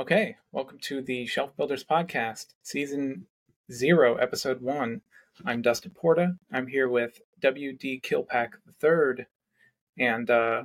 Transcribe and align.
Okay, 0.00 0.36
welcome 0.50 0.78
to 0.84 1.02
the 1.02 1.26
Shelf 1.26 1.54
Builders 1.58 1.84
Podcast, 1.84 2.54
Season 2.62 3.26
0, 3.70 4.16
Episode 4.16 4.62
1. 4.62 5.02
I'm 5.44 5.60
Dustin 5.60 5.90
Porta. 5.90 6.38
I'm 6.50 6.68
here 6.68 6.88
with 6.88 7.20
W.D. 7.42 8.00
Kilpack 8.02 8.52
III, 8.82 9.26
and 9.98 10.30
uh, 10.30 10.62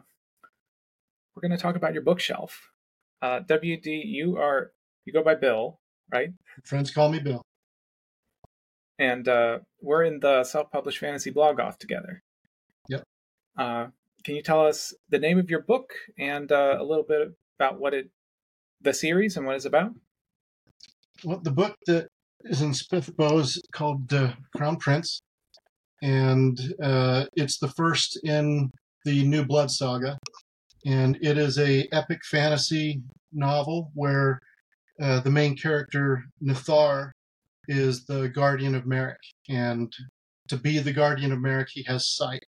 we're 1.36 1.42
going 1.42 1.52
to 1.52 1.62
talk 1.62 1.76
about 1.76 1.94
your 1.94 2.04
bookshelf. 2.04 2.71
Uh, 3.21 3.42
W.D., 3.42 4.04
you 4.06 4.38
are, 4.38 4.71
you 5.04 5.12
go 5.12 5.21
by 5.21 5.36
Bill, 5.36 5.81
right? 6.10 6.29
Friends 6.63 6.90
call 6.92 7.10
me 7.10 7.20
Bill. 7.20 7.42
And 8.97 9.28
uh, 9.28 9.60
we're 9.81 10.06
in 10.06 10.22
the 10.22 10.46
self 10.46 10.72
published 10.72 10.99
fantasy 10.99 11.29
blog 11.29 11.60
off 11.60 11.78
together. 11.78 12.24
Yep. 12.88 13.04
Uh, 13.58 13.88
can 14.24 14.38
you 14.38 14.42
tell 14.42 14.65
us 14.65 14.94
the 15.10 15.20
name 15.20 15.38
of 15.38 15.49
your 15.49 15.62
book 15.62 15.92
and 16.17 16.54
uh, 16.54 16.77
a 16.80 16.86
little 16.86 17.04
bit 17.04 17.34
about 17.59 17.81
what 17.81 17.94
it, 17.94 18.09
the 18.86 18.94
series 18.94 19.36
and 19.36 19.45
what 19.45 19.55
it's 19.55 19.66
about? 19.66 19.91
Well, 21.23 21.41
the 21.44 21.52
book 21.52 21.76
that 21.88 22.08
is 22.41 22.62
in 22.62 22.72
Spiffbo 22.72 23.40
is 23.42 23.62
called 23.73 24.14
uh, 24.14 24.34
Crown 24.55 24.78
Prince, 24.78 25.22
and 26.02 26.58
uh, 26.82 27.26
it's 27.34 27.58
the 27.58 27.68
first 27.70 28.20
in 28.23 28.72
the 29.04 29.23
New 29.23 29.44
Blood 29.44 29.72
saga, 29.72 30.18
and 30.86 31.18
it 31.22 31.38
is 31.38 31.58
a 31.58 31.88
epic 31.92 32.20
fantasy 32.23 33.02
novel 33.34 33.92
where 33.94 34.40
uh, 35.02 35.20
the 35.20 35.31
main 35.31 35.58
character 35.58 36.23
Nathar 36.42 37.12
is 37.67 38.06
the 38.06 38.30
guardian 38.30 38.76
of 38.76 38.86
Merrick, 38.86 39.22
and 39.50 39.92
to 40.48 40.58
be 40.58 40.80
the 40.80 40.94
guardian 40.94 41.31
of 41.31 41.42
Merrick, 41.42 41.70
he 41.72 41.84
has 41.84 42.08
sight, 42.08 42.45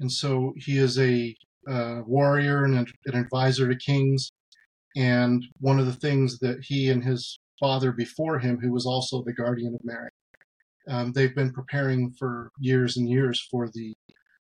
and 0.00 0.10
so 0.10 0.52
he 0.56 0.78
is 0.78 0.98
a 0.98 1.36
uh, 1.70 2.00
warrior 2.06 2.64
and 2.64 2.76
an 3.06 3.14
advisor 3.14 3.68
to 3.68 3.76
kings. 3.76 4.32
And 4.96 5.44
one 5.60 5.78
of 5.78 5.86
the 5.86 5.92
things 5.92 6.38
that 6.40 6.58
he 6.62 6.90
and 6.90 7.04
his 7.04 7.38
father 7.60 7.92
before 7.92 8.38
him, 8.38 8.58
who 8.60 8.72
was 8.72 8.86
also 8.86 9.22
the 9.22 9.32
guardian 9.32 9.74
of 9.74 9.84
Mary, 9.84 10.10
um, 10.88 11.12
they've 11.12 11.34
been 11.34 11.52
preparing 11.52 12.12
for 12.18 12.50
years 12.58 12.96
and 12.96 13.08
years 13.08 13.46
for 13.50 13.68
the 13.74 13.94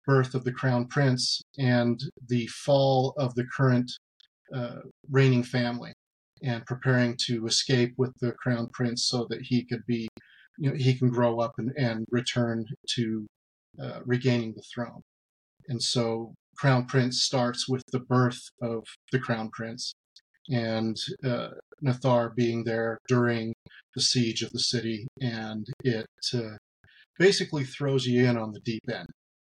birth 0.06 0.34
of 0.34 0.44
the 0.44 0.52
crown 0.52 0.86
prince 0.86 1.40
and 1.58 2.00
the 2.28 2.46
fall 2.48 3.14
of 3.18 3.34
the 3.34 3.46
current 3.56 3.90
uh, 4.54 4.76
reigning 5.10 5.42
family 5.42 5.92
and 6.42 6.64
preparing 6.66 7.16
to 7.26 7.46
escape 7.46 7.94
with 7.96 8.12
the 8.20 8.32
crown 8.32 8.68
prince 8.72 9.06
so 9.06 9.26
that 9.30 9.42
he 9.42 9.64
could 9.64 9.84
be 9.86 10.08
you 10.58 10.70
know 10.70 10.76
he 10.76 10.94
can 10.94 11.08
grow 11.08 11.40
up 11.40 11.52
and, 11.58 11.72
and 11.76 12.04
return 12.10 12.64
to 12.88 13.26
uh, 13.82 14.00
regaining 14.04 14.54
the 14.54 14.62
throne. 14.74 15.02
And 15.68 15.82
so 15.82 16.34
crown 16.56 16.86
prince 16.86 17.22
starts 17.22 17.68
with 17.68 17.82
the 17.92 18.00
birth 18.00 18.40
of 18.62 18.84
the 19.12 19.18
crown 19.18 19.50
prince 19.52 19.94
and 20.50 20.96
uh, 21.24 21.48
Nethar 21.84 22.34
being 22.34 22.64
there 22.64 22.98
during 23.08 23.52
the 23.94 24.02
siege 24.02 24.42
of 24.42 24.50
the 24.52 24.60
city 24.60 25.06
and 25.20 25.66
it 25.84 26.06
uh, 26.34 26.56
basically 27.18 27.64
throws 27.64 28.06
you 28.06 28.24
in 28.24 28.36
on 28.36 28.52
the 28.52 28.60
deep 28.60 28.82
end 28.92 29.08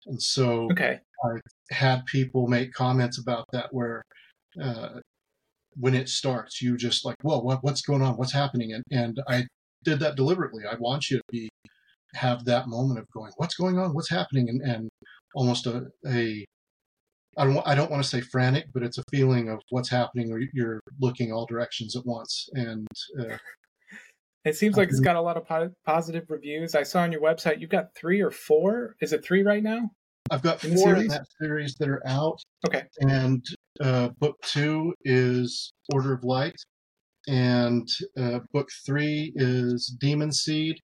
and 0.06 0.20
so 0.20 0.68
Okay. 0.70 0.98
I 1.24 1.74
had 1.74 2.06
people 2.06 2.46
make 2.46 2.72
comments 2.72 3.18
about 3.18 3.44
that 3.52 3.68
where 3.72 4.02
uh, 4.60 5.00
when 5.76 5.94
it 5.94 6.08
starts, 6.08 6.60
you 6.60 6.76
just 6.76 7.04
like, 7.04 7.16
whoa, 7.22 7.38
what, 7.40 7.62
what's 7.62 7.82
going 7.82 8.02
on? 8.02 8.16
What's 8.16 8.32
happening? 8.32 8.72
And, 8.72 8.84
and 8.90 9.20
I 9.28 9.44
did 9.84 10.00
that 10.00 10.16
deliberately. 10.16 10.64
I 10.70 10.76
want 10.76 11.10
you 11.10 11.18
to 11.18 11.22
be 11.30 11.48
have 12.14 12.44
that 12.44 12.68
moment 12.68 12.98
of 12.98 13.06
going, 13.14 13.32
what's 13.36 13.54
going 13.54 13.78
on? 13.78 13.94
What's 13.94 14.10
happening? 14.10 14.48
And, 14.48 14.60
and 14.62 14.90
almost 15.34 15.66
a, 15.66 15.86
a 16.06 16.44
I 17.40 17.44
don't, 17.44 17.66
I 17.66 17.74
don't 17.74 17.90
want 17.90 18.02
to 18.02 18.08
say 18.08 18.20
frantic, 18.20 18.66
but 18.74 18.82
it's 18.82 18.98
a 18.98 19.02
feeling 19.10 19.48
of 19.48 19.60
what's 19.70 19.88
happening 19.88 20.30
or 20.30 20.40
you're 20.52 20.80
looking 21.00 21.32
all 21.32 21.46
directions 21.46 21.96
at 21.96 22.04
once. 22.04 22.48
And 22.52 22.86
uh, 23.18 23.38
It 24.44 24.56
seems 24.56 24.76
like 24.76 24.90
it's 24.90 25.00
got 25.00 25.16
a 25.16 25.20
lot 25.20 25.38
of 25.38 25.46
po- 25.46 25.72
positive 25.86 26.24
reviews. 26.28 26.74
I 26.74 26.82
saw 26.82 27.00
on 27.00 27.12
your 27.12 27.22
website 27.22 27.60
you've 27.60 27.70
got 27.70 27.94
three 27.94 28.20
or 28.20 28.30
four. 28.30 28.94
Is 29.00 29.14
it 29.14 29.24
three 29.24 29.42
right 29.42 29.62
now? 29.62 29.90
I've 30.30 30.42
got 30.42 30.62
In 30.64 30.76
four 30.76 30.96
in 30.96 31.08
that 31.08 31.26
series 31.40 31.74
that 31.76 31.88
are 31.88 32.06
out. 32.06 32.38
Okay. 32.66 32.84
and 33.00 33.44
uh, 33.80 34.10
book 34.18 34.36
two 34.42 34.92
is 35.04 35.72
Order 35.92 36.12
of 36.12 36.24
Light, 36.24 36.56
and 37.26 37.88
uh, 38.18 38.40
book 38.52 38.68
three 38.84 39.32
is 39.34 39.96
Demon 39.98 40.30
Seed, 40.30 40.76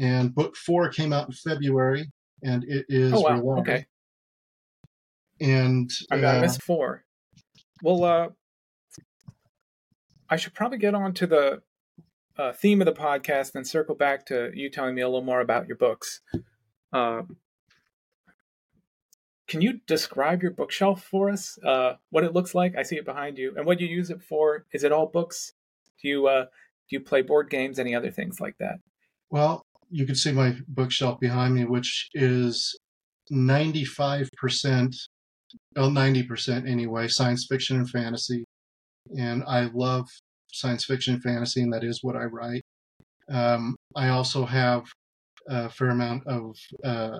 and 0.00 0.34
book 0.34 0.56
four 0.56 0.88
came 0.88 1.12
out 1.12 1.28
in 1.28 1.32
February, 1.32 2.10
and 2.42 2.64
it 2.64 2.84
is 2.88 3.12
Oh, 3.14 3.20
wow. 3.20 3.58
Okay. 3.60 3.86
And 5.40 5.90
I, 6.10 6.16
I 6.16 6.36
uh, 6.36 6.40
missed 6.40 6.62
four. 6.62 7.04
Well, 7.82 8.04
uh, 8.04 8.28
I 10.28 10.36
should 10.36 10.54
probably 10.54 10.78
get 10.78 10.94
on 10.94 11.14
to 11.14 11.26
the 11.26 11.62
uh, 12.36 12.52
theme 12.52 12.80
of 12.80 12.86
the 12.86 12.92
podcast 12.92 13.54
and 13.54 13.66
circle 13.66 13.94
back 13.94 14.26
to 14.26 14.50
you 14.54 14.70
telling 14.70 14.94
me 14.94 15.02
a 15.02 15.08
little 15.08 15.24
more 15.24 15.40
about 15.40 15.66
your 15.66 15.76
books. 15.76 16.20
Uh, 16.92 17.22
can 19.46 19.60
you 19.60 19.80
describe 19.86 20.42
your 20.42 20.50
bookshelf 20.52 21.02
for 21.02 21.30
us? 21.30 21.58
Uh, 21.64 21.94
what 22.10 22.24
it 22.24 22.34
looks 22.34 22.54
like? 22.54 22.76
I 22.76 22.82
see 22.82 22.96
it 22.96 23.04
behind 23.04 23.38
you, 23.38 23.54
and 23.56 23.64
what 23.64 23.78
do 23.78 23.84
you 23.84 23.96
use 23.96 24.10
it 24.10 24.22
for? 24.22 24.66
Is 24.72 24.84
it 24.84 24.92
all 24.92 25.06
books? 25.06 25.54
Do 26.02 26.08
you 26.08 26.26
uh, 26.26 26.44
do 26.44 26.96
you 26.96 27.00
play 27.00 27.22
board 27.22 27.48
games? 27.48 27.78
Any 27.78 27.94
other 27.94 28.10
things 28.10 28.40
like 28.40 28.56
that? 28.58 28.80
well, 29.30 29.66
you 29.90 30.06
can 30.06 30.14
see 30.14 30.32
my 30.32 30.56
bookshelf 30.68 31.20
behind 31.20 31.54
me, 31.54 31.64
which 31.64 32.10
is 32.14 32.78
ninety-five 33.30 34.30
percent, 34.36 34.94
well, 35.76 35.90
ninety 35.90 36.22
percent 36.22 36.68
anyway, 36.68 37.08
science 37.08 37.46
fiction 37.48 37.76
and 37.76 37.88
fantasy, 37.88 38.44
and 39.16 39.42
I 39.46 39.68
love 39.72 40.06
science 40.52 40.84
fiction 40.84 41.14
and 41.14 41.22
fantasy, 41.22 41.62
and 41.62 41.72
that 41.72 41.84
is 41.84 42.00
what 42.02 42.16
I 42.16 42.24
write. 42.24 42.62
Um, 43.30 43.76
I 43.94 44.08
also 44.08 44.44
have 44.46 44.84
a 45.48 45.68
fair 45.70 45.90
amount 45.90 46.26
of 46.26 46.56
uh, 46.84 47.18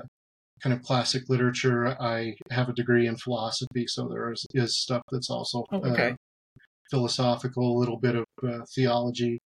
kind 0.62 0.72
of 0.74 0.82
classic 0.82 1.22
literature. 1.28 1.86
I 2.00 2.34
have 2.50 2.68
a 2.68 2.72
degree 2.74 3.06
in 3.06 3.16
philosophy, 3.16 3.86
so 3.86 4.08
there 4.08 4.32
is, 4.32 4.46
is 4.54 4.78
stuff 4.80 5.02
that's 5.10 5.30
also 5.30 5.64
Oh, 5.72 5.78
okay. 5.78 6.10
uh, 6.10 6.14
philosophical, 6.90 7.76
a 7.76 7.78
little 7.78 7.98
bit 7.98 8.16
of 8.16 8.24
uh, 8.42 8.64
theology. 8.74 9.38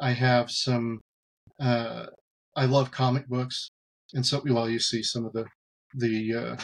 I 0.00 0.12
have 0.12 0.50
some. 0.50 1.00
Uh, 1.60 2.06
I 2.56 2.66
love 2.66 2.90
comic 2.90 3.28
books, 3.28 3.68
and 4.12 4.26
so 4.26 4.42
well, 4.44 4.68
you 4.68 4.78
see 4.78 5.02
some 5.02 5.24
of 5.24 5.32
the 5.32 5.46
the 5.94 6.34
uh, 6.34 6.56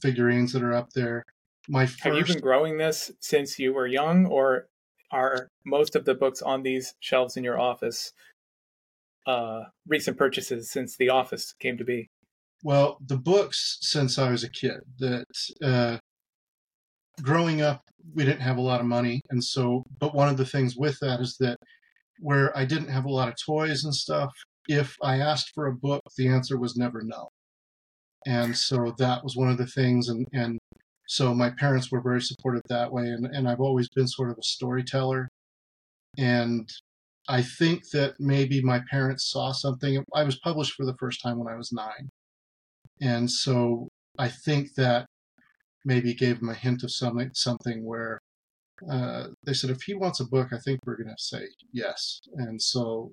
figurines 0.00 0.52
that 0.52 0.62
are 0.62 0.74
up 0.74 0.90
there. 0.94 1.24
My 1.68 1.86
Have 2.00 2.14
you 2.14 2.24
been 2.24 2.40
growing 2.40 2.78
this 2.78 3.10
since 3.20 3.58
you 3.58 3.74
were 3.74 3.86
young, 3.86 4.26
or 4.26 4.68
are 5.10 5.48
most 5.64 5.96
of 5.96 6.04
the 6.04 6.14
books 6.14 6.40
on 6.42 6.62
these 6.62 6.94
shelves 7.00 7.36
in 7.36 7.44
your 7.44 7.58
office 7.58 8.12
uh, 9.26 9.64
recent 9.86 10.16
purchases 10.16 10.70
since 10.70 10.96
the 10.96 11.10
office 11.10 11.54
came 11.60 11.76
to 11.76 11.84
be? 11.84 12.08
Well, 12.62 12.98
the 13.06 13.18
books 13.18 13.78
since 13.82 14.18
I 14.18 14.30
was 14.30 14.42
a 14.42 14.50
kid. 14.50 14.80
That 14.98 15.26
uh, 15.62 15.98
growing 17.22 17.60
up, 17.60 17.82
we 18.14 18.24
didn't 18.24 18.40
have 18.40 18.56
a 18.56 18.62
lot 18.62 18.80
of 18.80 18.86
money, 18.86 19.20
and 19.30 19.44
so. 19.44 19.84
But 19.98 20.14
one 20.14 20.28
of 20.28 20.36
the 20.36 20.46
things 20.46 20.76
with 20.76 20.98
that 21.00 21.20
is 21.20 21.36
that 21.40 21.58
where 22.20 22.56
I 22.56 22.64
didn't 22.64 22.88
have 22.88 23.04
a 23.04 23.12
lot 23.12 23.28
of 23.28 23.34
toys 23.44 23.84
and 23.84 23.94
stuff, 23.94 24.32
if 24.68 24.96
I 25.02 25.18
asked 25.18 25.52
for 25.54 25.66
a 25.66 25.74
book, 25.74 26.02
the 26.16 26.28
answer 26.28 26.58
was 26.58 26.76
never 26.76 27.02
no. 27.04 27.28
And 28.28 28.56
so 28.56 28.94
that 28.98 29.24
was 29.24 29.36
one 29.36 29.50
of 29.50 29.58
the 29.58 29.66
things, 29.66 30.08
and 30.08 30.26
and 30.32 30.58
so 31.06 31.34
my 31.34 31.50
parents 31.50 31.90
were 31.90 32.02
very 32.02 32.20
supportive 32.20 32.62
that 32.68 32.92
way, 32.92 33.04
and 33.04 33.24
and 33.26 33.48
I've 33.48 33.60
always 33.68 33.88
been 33.88 34.06
sort 34.06 34.30
of 34.30 34.36
a 34.38 34.42
storyteller, 34.42 35.28
and 36.18 36.68
I 37.28 37.42
think 37.42 37.90
that 37.90 38.14
maybe 38.18 38.62
my 38.62 38.80
parents 38.90 39.30
saw 39.30 39.52
something. 39.52 40.04
I 40.14 40.24
was 40.24 40.38
published 40.40 40.74
for 40.74 40.86
the 40.86 40.96
first 40.98 41.22
time 41.22 41.38
when 41.38 41.52
I 41.52 41.56
was 41.56 41.72
nine. 41.72 42.08
And 43.00 43.30
so 43.30 43.88
I 44.18 44.28
think 44.28 44.74
that 44.76 45.06
maybe 45.84 46.14
gave 46.14 46.40
them 46.40 46.48
a 46.48 46.54
hint 46.54 46.82
of 46.82 46.90
something, 46.90 47.30
something 47.34 47.84
where 47.84 48.18
uh, 48.90 49.28
they 49.44 49.52
said, 49.52 49.70
if 49.70 49.82
he 49.82 49.94
wants 49.94 50.20
a 50.20 50.24
book, 50.24 50.48
I 50.52 50.58
think 50.58 50.80
we're 50.84 50.96
going 50.96 51.14
to 51.14 51.22
say 51.22 51.44
yes. 51.72 52.20
And 52.34 52.60
so 52.60 53.12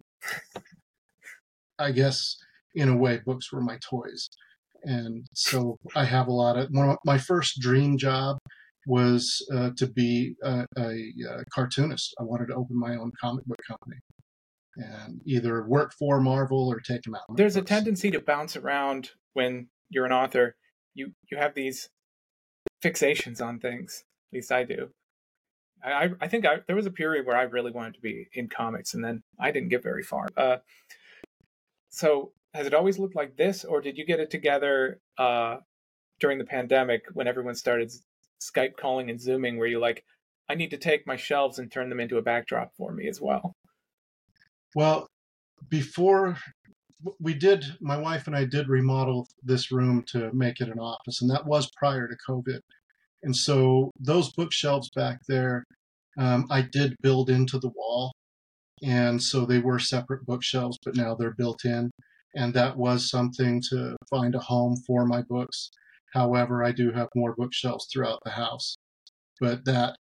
I 1.77 1.91
guess 1.91 2.37
in 2.73 2.89
a 2.89 2.97
way, 2.97 3.19
books 3.25 3.51
were 3.51 3.61
my 3.61 3.77
toys. 3.81 4.29
And 4.85 5.25
so 5.33 5.77
I 5.95 6.05
have 6.05 6.27
a 6.27 6.31
lot 6.31 6.57
of 6.57 6.69
one 6.71 6.89
of 6.89 6.97
my 7.05 7.17
first 7.17 7.59
dream 7.59 7.97
job 7.97 8.37
was 8.87 9.43
uh, 9.53 9.71
to 9.77 9.87
be 9.87 10.35
a, 10.43 10.65
a, 10.77 10.89
uh 11.29 11.41
cartoonist. 11.51 12.13
I 12.19 12.23
wanted 12.23 12.47
to 12.49 12.53
open 12.55 12.77
my 12.79 12.95
own 12.95 13.11
comic 13.19 13.43
book 13.45 13.57
company 13.67 13.97
and 14.77 15.21
either 15.25 15.65
work 15.67 15.91
for 15.97 16.19
Marvel 16.21 16.67
or 16.71 16.79
take 16.79 17.01
them 17.03 17.15
out. 17.15 17.21
There's 17.35 17.55
a 17.55 17.61
tendency 17.63 18.11
to 18.11 18.19
bounce 18.19 18.55
around 18.55 19.11
when 19.33 19.69
you're 19.89 20.05
an 20.05 20.11
author. 20.11 20.55
You 20.93 21.13
you 21.31 21.37
have 21.37 21.55
these 21.55 21.89
fixations 22.83 23.41
on 23.41 23.59
things. 23.59 24.03
At 24.31 24.35
least 24.37 24.51
I 24.51 24.63
do. 24.63 24.89
I 25.83 25.91
I- 26.05 26.13
I 26.21 26.27
think 26.27 26.45
I, 26.45 26.57
there 26.67 26.75
was 26.75 26.85
a 26.85 26.91
period 26.91 27.25
where 27.25 27.37
I 27.37 27.43
really 27.43 27.71
wanted 27.71 27.95
to 27.95 28.01
be 28.01 28.27
in 28.33 28.49
comics, 28.49 28.93
and 28.93 29.03
then 29.03 29.23
I 29.39 29.49
didn't 29.51 29.69
get 29.69 29.81
very 29.81 30.03
far. 30.03 30.27
Uh, 30.37 30.57
so 31.89 32.33
has 32.55 32.65
it 32.65 32.73
always 32.73 32.97
looked 32.97 33.15
like 33.15 33.35
this, 33.35 33.65
or 33.65 33.81
did 33.81 33.97
you 33.97 34.05
get 34.05 34.19
it 34.19 34.31
together 34.31 34.99
uh, 35.17 35.57
during 36.19 36.37
the 36.37 36.45
pandemic 36.45 37.03
when 37.13 37.27
everyone 37.27 37.55
started 37.55 37.91
Skype 38.41 38.77
calling 38.77 39.09
and 39.09 39.19
Zooming? 39.19 39.57
Where 39.57 39.67
you 39.67 39.79
like, 39.79 40.03
I 40.49 40.55
need 40.55 40.71
to 40.71 40.77
take 40.77 41.05
my 41.05 41.17
shelves 41.17 41.59
and 41.59 41.71
turn 41.71 41.89
them 41.89 41.99
into 41.99 42.17
a 42.17 42.21
backdrop 42.21 42.71
for 42.77 42.91
me 42.93 43.07
as 43.07 43.19
well. 43.19 43.53
Well, 44.73 45.07
before 45.69 46.37
we 47.19 47.33
did, 47.33 47.65
my 47.81 47.97
wife 47.97 48.27
and 48.27 48.35
I 48.35 48.45
did 48.45 48.69
remodel 48.69 49.27
this 49.43 49.71
room 49.71 50.03
to 50.07 50.31
make 50.33 50.61
it 50.61 50.69
an 50.69 50.79
office, 50.79 51.21
and 51.21 51.29
that 51.31 51.45
was 51.45 51.69
prior 51.77 52.07
to 52.07 52.15
COVID. 52.29 52.59
And 53.23 53.35
so 53.35 53.91
those 53.99 54.31
bookshelves 54.33 54.89
back 54.95 55.19
there, 55.27 55.65
um, 56.17 56.45
I 56.49 56.61
did 56.61 56.95
build 57.01 57.29
into 57.29 57.59
the 57.59 57.71
wall. 57.75 58.13
And 58.83 59.21
so 59.21 59.45
they 59.45 59.59
were 59.59 59.79
separate 59.79 60.25
bookshelves, 60.25 60.77
but 60.83 60.95
now 60.95 61.15
they're 61.15 61.33
built 61.33 61.65
in. 61.65 61.89
And 62.35 62.53
that 62.53 62.77
was 62.77 63.09
something 63.09 63.61
to 63.69 63.95
find 64.09 64.35
a 64.35 64.39
home 64.39 64.75
for 64.85 65.05
my 65.05 65.21
books. 65.21 65.69
However, 66.13 66.63
I 66.63 66.71
do 66.71 66.91
have 66.91 67.07
more 67.15 67.35
bookshelves 67.35 67.87
throughout 67.91 68.19
the 68.23 68.31
house. 68.31 68.75
But 69.39 69.65
that, 69.65 69.95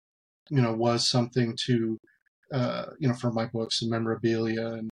you 0.50 0.62
know, 0.62 0.74
was 0.74 1.10
something 1.10 1.56
to, 1.68 1.98
uh, 2.54 2.86
you 3.00 3.08
know, 3.08 3.14
for 3.14 3.32
my 3.32 3.46
books 3.46 3.82
and 3.82 3.92
memorabilia 3.92 4.66
and, 4.66 4.90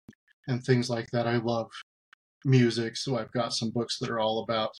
and 0.47 0.63
things 0.63 0.89
like 0.89 1.07
that. 1.11 1.27
I 1.27 1.37
love 1.37 1.69
music, 2.45 2.95
so 2.95 3.17
I've 3.17 3.31
got 3.31 3.53
some 3.53 3.71
books 3.71 3.97
that 3.99 4.09
are 4.09 4.19
all 4.19 4.43
about 4.43 4.71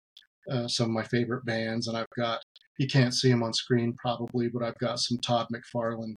uh, 0.49 0.67
some 0.67 0.85
of 0.85 0.91
my 0.91 1.03
favorite 1.03 1.45
bands, 1.45 1.87
and 1.87 1.97
I've 1.97 2.05
got 2.17 2.39
you 2.77 2.87
can't 2.87 3.13
see 3.13 3.29
them 3.29 3.43
on 3.43 3.53
screen 3.53 3.95
probably, 3.97 4.49
but 4.49 4.63
I've 4.63 4.77
got 4.77 4.99
some 4.99 5.17
Todd 5.17 5.47
McFarlane 5.53 6.15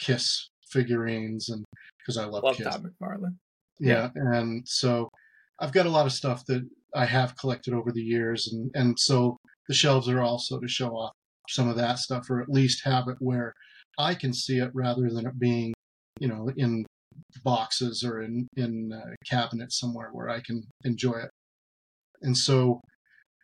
Kiss 0.00 0.48
figurines, 0.70 1.48
and 1.48 1.64
because 1.98 2.18
I 2.18 2.24
love, 2.24 2.42
love 2.42 2.56
Kiss. 2.56 2.66
Todd 2.66 2.84
McFarlane. 2.84 3.36
Yeah, 3.78 4.10
and 4.14 4.66
so 4.66 5.08
I've 5.60 5.72
got 5.72 5.86
a 5.86 5.90
lot 5.90 6.06
of 6.06 6.12
stuff 6.12 6.44
that 6.46 6.68
I 6.94 7.06
have 7.06 7.36
collected 7.36 7.74
over 7.74 7.92
the 7.92 8.02
years, 8.02 8.48
and 8.52 8.70
and 8.74 8.98
so 8.98 9.36
the 9.68 9.74
shelves 9.74 10.08
are 10.08 10.22
also 10.22 10.58
to 10.58 10.68
show 10.68 10.90
off 10.90 11.12
some 11.48 11.68
of 11.68 11.76
that 11.76 11.98
stuff, 11.98 12.30
or 12.30 12.40
at 12.40 12.48
least 12.48 12.84
have 12.84 13.08
it 13.08 13.16
where 13.18 13.52
I 13.98 14.14
can 14.14 14.32
see 14.32 14.58
it 14.58 14.70
rather 14.74 15.10
than 15.10 15.26
it 15.26 15.38
being, 15.38 15.74
you 16.20 16.28
know, 16.28 16.50
in 16.56 16.86
boxes 17.44 18.04
or 18.04 18.22
in 18.22 18.46
in 18.56 18.92
uh, 18.92 19.14
cabinets 19.28 19.78
somewhere 19.78 20.10
where 20.12 20.28
I 20.28 20.40
can 20.40 20.62
enjoy 20.84 21.18
it. 21.18 21.30
And 22.22 22.36
so 22.36 22.80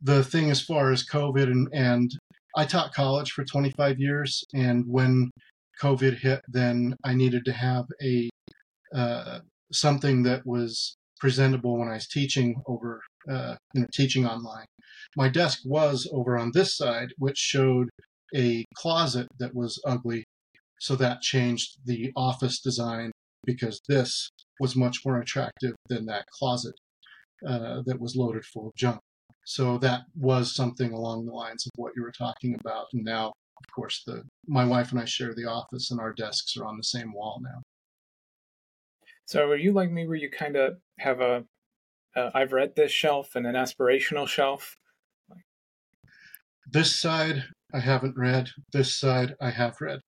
the 0.02 0.22
thing 0.24 0.50
as 0.50 0.60
far 0.62 0.92
as 0.92 1.06
COVID 1.06 1.44
and 1.44 1.68
and 1.72 2.10
I 2.56 2.64
taught 2.64 2.94
college 2.94 3.32
for 3.32 3.44
25 3.44 3.98
years, 3.98 4.44
and 4.54 4.84
when 4.86 5.30
COVID 5.82 6.18
hit, 6.18 6.40
then 6.48 6.94
I 7.04 7.14
needed 7.14 7.44
to 7.46 7.52
have 7.52 7.86
a 8.00 8.28
uh, 8.94 9.40
something 9.72 10.22
that 10.22 10.46
was 10.46 10.94
presentable 11.20 11.78
when 11.78 11.88
I 11.88 11.94
was 11.94 12.08
teaching 12.08 12.62
over, 12.66 13.00
uh, 13.30 13.56
you 13.74 13.82
know, 13.82 13.86
teaching 13.92 14.26
online. 14.26 14.66
My 15.16 15.28
desk 15.28 15.60
was 15.64 16.08
over 16.12 16.36
on 16.36 16.50
this 16.52 16.76
side, 16.76 17.10
which 17.18 17.38
showed 17.38 17.88
a 18.34 18.64
closet 18.74 19.28
that 19.38 19.54
was 19.54 19.80
ugly, 19.86 20.24
so 20.80 20.96
that 20.96 21.20
changed 21.20 21.78
the 21.84 22.12
office 22.16 22.60
design 22.60 23.12
because 23.44 23.80
this 23.88 24.30
was 24.60 24.76
much 24.76 24.98
more 25.04 25.20
attractive 25.20 25.74
than 25.88 26.06
that 26.06 26.26
closet 26.38 26.74
uh, 27.46 27.82
that 27.86 28.00
was 28.00 28.16
loaded 28.16 28.44
full 28.44 28.68
of 28.68 28.74
junk. 28.76 29.00
So 29.46 29.78
that 29.78 30.02
was 30.16 30.54
something 30.54 30.92
along 30.92 31.26
the 31.26 31.32
lines 31.32 31.66
of 31.66 31.72
what 31.76 31.92
you 31.94 32.02
were 32.02 32.12
talking 32.12 32.56
about. 32.58 32.86
And 32.92 33.04
now, 33.04 33.26
of 33.28 33.74
course, 33.74 34.02
the 34.06 34.22
my 34.46 34.64
wife 34.64 34.90
and 34.90 35.00
I 35.00 35.04
share 35.04 35.34
the 35.34 35.44
office, 35.44 35.90
and 35.90 36.00
our 36.00 36.12
desks 36.12 36.56
are 36.56 36.64
on 36.64 36.76
the 36.76 36.84
same 36.84 37.12
wall 37.12 37.40
now. 37.42 37.62
So 39.26 39.48
are 39.48 39.56
you 39.56 39.72
like 39.72 39.90
me, 39.90 40.06
where 40.06 40.16
you 40.16 40.30
kind 40.30 40.56
of 40.56 40.76
have 40.98 41.20
a 41.20 41.44
uh, 42.16 42.30
I've 42.34 42.52
read 42.52 42.76
this 42.76 42.92
shelf 42.92 43.34
and 43.34 43.46
an 43.46 43.54
aspirational 43.54 44.28
shelf? 44.28 44.76
This 46.70 46.98
side 46.98 47.44
I 47.72 47.80
haven't 47.80 48.16
read. 48.16 48.50
This 48.72 48.96
side 48.96 49.34
I 49.40 49.50
have 49.50 49.80
read. 49.80 50.00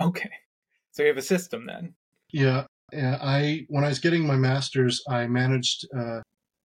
Okay, 0.00 0.30
so 0.92 1.02
you 1.02 1.08
have 1.08 1.16
a 1.16 1.22
system 1.22 1.66
then. 1.66 1.94
Yeah, 2.32 2.64
yeah. 2.92 3.18
I 3.20 3.66
when 3.68 3.84
I 3.84 3.88
was 3.88 3.98
getting 3.98 4.26
my 4.26 4.36
master's, 4.36 5.02
I 5.08 5.26
managed 5.26 5.86
uh, 5.96 6.20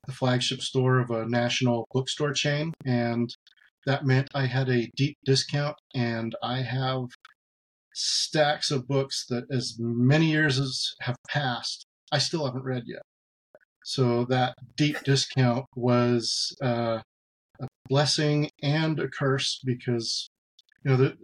the 0.07 0.13
flagship 0.13 0.61
store 0.61 0.99
of 0.99 1.11
a 1.11 1.27
national 1.27 1.87
bookstore 1.93 2.33
chain, 2.33 2.73
and 2.85 3.35
that 3.87 4.07
meant 4.07 4.31
I 4.35 4.47
had 4.47 4.69
a 4.69 4.91
deep 4.97 5.17
discount, 5.25 5.77
and 5.95 6.35
I 6.43 6.63
have 6.63 7.05
stacks 7.95 8.71
of 8.71 8.89
books 8.89 9.25
that, 9.29 9.45
as 9.51 9.77
many 9.79 10.27
years 10.27 10.59
as 10.59 10.95
have 11.01 11.17
passed, 11.29 11.85
I 12.13 12.19
still 12.19 12.45
haven't 12.45 12.65
read 12.65 12.85
yet. 12.87 13.03
So 13.85 14.25
that 14.27 14.55
deep 14.77 15.03
discount 15.05 15.67
was 15.77 16.57
uh, 16.63 17.01
a 17.61 17.67
blessing 17.89 18.51
and 18.63 18.99
a 18.99 19.09
curse 19.09 19.61
because 19.65 20.29
you 20.85 20.91
know 20.91 20.97
the, 20.97 21.17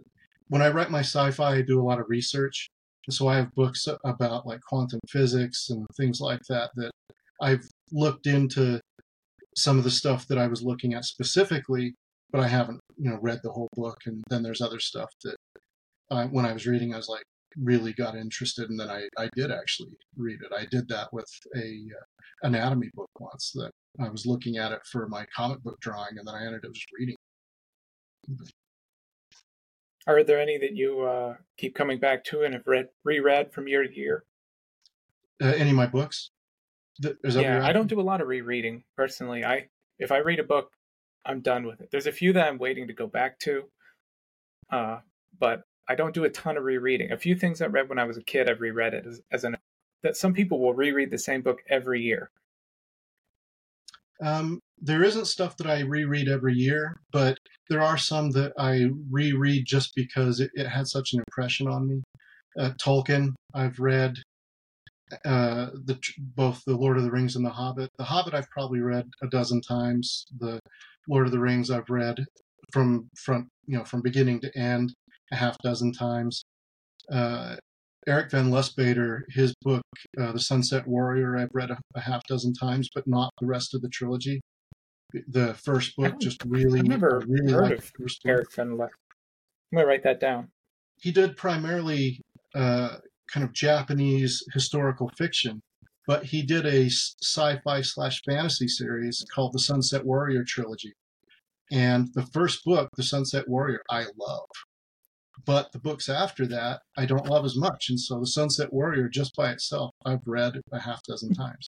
when 0.49 0.61
I 0.61 0.69
write 0.69 0.91
my 0.91 0.99
sci-fi, 0.99 1.55
I 1.55 1.61
do 1.61 1.81
a 1.81 1.83
lot 1.83 1.99
of 1.99 2.05
research, 2.09 2.67
so 3.09 3.27
I 3.27 3.37
have 3.37 3.55
books 3.55 3.87
about 4.05 4.45
like 4.45 4.61
quantum 4.61 4.99
physics 5.09 5.69
and 5.69 5.85
things 5.97 6.19
like 6.21 6.41
that 6.49 6.71
that 6.75 6.91
I've 7.41 7.65
looked 7.91 8.27
into 8.27 8.79
some 9.57 9.77
of 9.77 9.83
the 9.83 9.91
stuff 9.91 10.27
that 10.27 10.37
I 10.37 10.47
was 10.47 10.61
looking 10.61 10.93
at 10.93 11.05
specifically, 11.05 11.95
but 12.31 12.41
I 12.41 12.47
haven't, 12.47 12.79
you 12.97 13.09
know, 13.09 13.19
read 13.21 13.39
the 13.43 13.51
whole 13.51 13.69
book. 13.73 13.97
And 14.05 14.23
then 14.29 14.43
there's 14.43 14.61
other 14.61 14.79
stuff 14.79 15.09
that 15.23 15.35
I, 16.11 16.25
when 16.25 16.45
I 16.45 16.53
was 16.53 16.67
reading, 16.67 16.93
I 16.93 16.97
was 16.97 17.09
like, 17.09 17.23
really 17.57 17.93
got 17.93 18.15
interested, 18.15 18.69
and 18.69 18.79
then 18.79 18.89
I, 18.89 19.07
I 19.17 19.29
did 19.35 19.51
actually 19.51 19.91
read 20.15 20.39
it. 20.41 20.51
I 20.55 20.65
did 20.65 20.87
that 20.89 21.11
with 21.11 21.29
a 21.55 21.59
uh, 21.59 22.47
anatomy 22.47 22.89
book 22.93 23.09
once 23.19 23.51
that 23.55 23.71
I 23.99 24.09
was 24.09 24.25
looking 24.25 24.57
at 24.57 24.71
it 24.71 24.81
for 24.89 25.07
my 25.07 25.25
comic 25.35 25.61
book 25.63 25.79
drawing, 25.81 26.17
and 26.17 26.27
then 26.27 26.35
I 26.35 26.45
ended 26.45 26.65
up 26.65 26.73
just 26.73 26.87
reading. 26.97 27.15
Are 30.07 30.23
there 30.23 30.39
any 30.39 30.57
that 30.57 30.75
you 30.75 31.01
uh, 31.01 31.35
keep 31.57 31.75
coming 31.75 31.99
back 31.99 32.23
to 32.25 32.43
and 32.43 32.53
have 32.53 32.65
read 32.65 32.87
reread 33.03 33.53
from 33.53 33.67
year 33.67 33.83
to 33.83 33.95
year? 33.95 34.23
Uh, 35.41 35.47
any 35.47 35.71
of 35.71 35.75
my 35.75 35.87
books? 35.87 36.31
yeah, 37.23 37.65
I 37.65 37.71
don't 37.71 37.87
do 37.87 37.99
a 37.99 38.03
lot 38.03 38.21
of 38.21 38.27
rereading 38.27 38.83
personally. 38.95 39.43
I 39.43 39.67
if 39.99 40.11
I 40.11 40.17
read 40.19 40.39
a 40.39 40.43
book, 40.43 40.69
I'm 41.25 41.41
done 41.41 41.65
with 41.65 41.81
it. 41.81 41.89
There's 41.91 42.07
a 42.07 42.11
few 42.11 42.33
that 42.33 42.47
I'm 42.47 42.57
waiting 42.57 42.87
to 42.87 42.93
go 42.93 43.07
back 43.07 43.39
to, 43.39 43.63
uh, 44.71 44.99
but 45.39 45.63
I 45.91 45.95
don't 45.95 46.13
do 46.13 46.23
a 46.23 46.29
ton 46.29 46.55
of 46.55 46.63
rereading. 46.63 47.11
A 47.11 47.17
few 47.17 47.35
things 47.35 47.61
I 47.61 47.65
read 47.65 47.89
when 47.89 47.99
I 47.99 48.05
was 48.05 48.15
a 48.15 48.23
kid, 48.23 48.49
I've 48.49 48.61
reread 48.61 48.93
it 48.93 49.05
as, 49.05 49.21
as 49.29 49.43
an 49.43 49.57
that 50.03 50.15
some 50.15 50.33
people 50.33 50.61
will 50.61 50.73
reread 50.73 51.11
the 51.11 51.17
same 51.17 51.41
book 51.41 51.59
every 51.69 52.01
year. 52.01 52.31
Um, 54.23 54.59
there 54.79 55.03
isn't 55.03 55.27
stuff 55.27 55.57
that 55.57 55.67
I 55.67 55.81
reread 55.81 56.29
every 56.29 56.53
year, 56.53 57.01
but 57.11 57.37
there 57.69 57.81
are 57.81 57.97
some 57.97 58.31
that 58.31 58.53
I 58.57 58.87
reread 59.11 59.65
just 59.65 59.93
because 59.93 60.39
it, 60.39 60.49
it 60.53 60.65
had 60.65 60.87
such 60.87 61.11
an 61.11 61.19
impression 61.19 61.67
on 61.67 61.87
me. 61.87 62.01
Uh, 62.57 62.71
Tolkien, 62.81 63.33
I've 63.53 63.79
read 63.79 64.15
uh, 65.25 65.67
the 65.73 65.99
both 66.17 66.63
the 66.65 66.77
Lord 66.77 66.97
of 66.97 67.03
the 67.03 67.11
Rings 67.11 67.35
and 67.35 67.45
the 67.45 67.49
Hobbit. 67.49 67.89
The 67.97 68.05
Hobbit 68.05 68.33
I've 68.33 68.49
probably 68.49 68.79
read 68.79 69.09
a 69.21 69.27
dozen 69.27 69.59
times. 69.59 70.25
The 70.39 70.57
Lord 71.09 71.25
of 71.25 71.33
the 71.33 71.39
Rings 71.39 71.69
I've 71.69 71.89
read 71.89 72.23
from 72.71 73.09
front 73.17 73.47
you 73.67 73.77
know 73.77 73.83
from 73.83 74.01
beginning 74.01 74.39
to 74.41 74.57
end 74.57 74.93
a 75.31 75.35
half 75.35 75.57
dozen 75.59 75.91
times. 75.93 76.43
Uh, 77.11 77.55
Eric 78.07 78.31
Van 78.31 78.49
Lustbader, 78.49 79.21
his 79.29 79.53
book 79.61 79.83
uh, 80.19 80.31
The 80.31 80.39
Sunset 80.39 80.87
Warrior, 80.87 81.37
I've 81.37 81.53
read 81.53 81.69
a, 81.69 81.77
a, 81.95 82.01
half 82.01 82.25
dozen 82.27 82.53
times, 82.53 82.89
but 82.93 83.07
not 83.07 83.31
the 83.39 83.45
rest 83.45 83.75
of 83.75 83.81
the 83.81 83.89
trilogy. 83.89 84.41
The 85.27 85.53
first 85.53 85.95
book 85.95 86.19
just 86.19 86.43
really, 86.45 86.79
I've 86.79 86.87
never 86.87 87.21
really 87.27 87.51
heard 87.51 87.73
of 87.73 87.91
Eric 88.25 88.51
Van 88.53 88.69
Lustbader. 88.69 88.89
I'm 89.71 89.77
gonna 89.77 89.87
write 89.87 90.03
that 90.03 90.19
down. 90.19 90.49
He 90.99 91.11
did 91.11 91.37
primarily 91.37 92.21
uh, 92.55 92.97
kind 93.31 93.43
of 93.43 93.53
Japanese 93.53 94.43
historical 94.53 95.09
fiction, 95.17 95.61
but 96.07 96.25
he 96.25 96.41
did 96.41 96.65
a 96.65 96.87
sci-fi 96.87 97.81
slash 97.81 98.21
fantasy 98.27 98.67
series 98.67 99.23
called 99.33 99.53
the 99.53 99.59
Sunset 99.59 100.05
Warrior 100.05 100.43
trilogy. 100.43 100.93
And 101.71 102.09
the 102.13 102.25
first 102.33 102.65
book, 102.65 102.89
The 102.97 103.03
Sunset 103.03 103.47
Warrior, 103.47 103.81
I 103.89 104.05
love. 104.19 104.47
But 105.45 105.71
the 105.71 105.79
books 105.79 106.09
after 106.09 106.45
that, 106.47 106.81
I 106.97 107.05
don't 107.05 107.27
love 107.27 107.45
as 107.45 107.55
much. 107.55 107.87
And 107.89 107.99
so 107.99 108.19
The 108.19 108.27
Sunset 108.27 108.71
Warrior, 108.73 109.09
just 109.09 109.35
by 109.35 109.51
itself, 109.51 109.91
I've 110.05 110.25
read 110.25 110.59
a 110.71 110.79
half 110.79 111.01
dozen 111.03 111.33
times. 111.33 111.69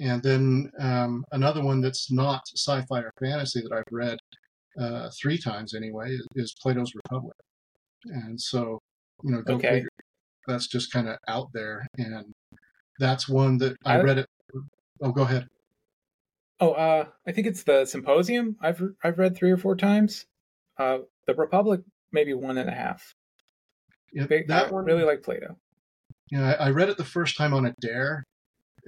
And 0.00 0.22
then 0.22 0.70
um, 0.78 1.24
another 1.32 1.62
one 1.62 1.80
that's 1.80 2.10
not 2.10 2.42
sci 2.54 2.82
fi 2.82 3.00
or 3.00 3.12
fantasy 3.20 3.62
that 3.62 3.72
I've 3.72 3.92
read 3.92 4.18
uh, 4.78 5.08
three 5.20 5.38
times 5.38 5.74
anyway 5.74 6.16
is 6.34 6.54
Plato's 6.60 6.94
Republic. 6.94 7.36
And 8.04 8.40
so, 8.40 8.80
you 9.22 9.30
know, 9.30 9.42
go 9.42 9.54
okay. 9.54 9.70
figure 9.70 9.88
that's 10.46 10.66
just 10.66 10.92
kind 10.92 11.08
of 11.08 11.16
out 11.28 11.48
there, 11.52 11.86
and 11.96 12.32
that's 12.98 13.28
one 13.28 13.58
that 13.58 13.76
I, 13.84 13.98
I 13.98 14.02
read 14.02 14.18
it. 14.18 14.26
Oh, 15.02 15.12
go 15.12 15.22
ahead. 15.22 15.48
Oh, 16.60 16.72
uh, 16.72 17.06
I 17.26 17.32
think 17.32 17.46
it's 17.46 17.62
the 17.62 17.84
Symposium. 17.84 18.56
I've 18.60 18.82
I've 19.02 19.18
read 19.18 19.36
three 19.36 19.50
or 19.50 19.56
four 19.56 19.76
times. 19.76 20.26
Uh, 20.78 20.98
the 21.26 21.34
Republic, 21.34 21.80
maybe 22.14 22.32
one 22.32 22.56
and 22.56 22.70
a 22.70 22.74
half. 22.74 23.14
Yeah, 24.12 24.26
Big, 24.26 24.48
that 24.48 24.68
I 24.68 24.70
one 24.70 24.84
really 24.84 25.04
like 25.04 25.22
Plato. 25.22 25.56
Yeah, 26.30 26.56
I, 26.58 26.70
read 26.70 26.88
it 26.88 26.96
the 26.96 27.04
first 27.04 27.36
time 27.36 27.52
on 27.52 27.66
a 27.66 27.74
dare 27.80 28.24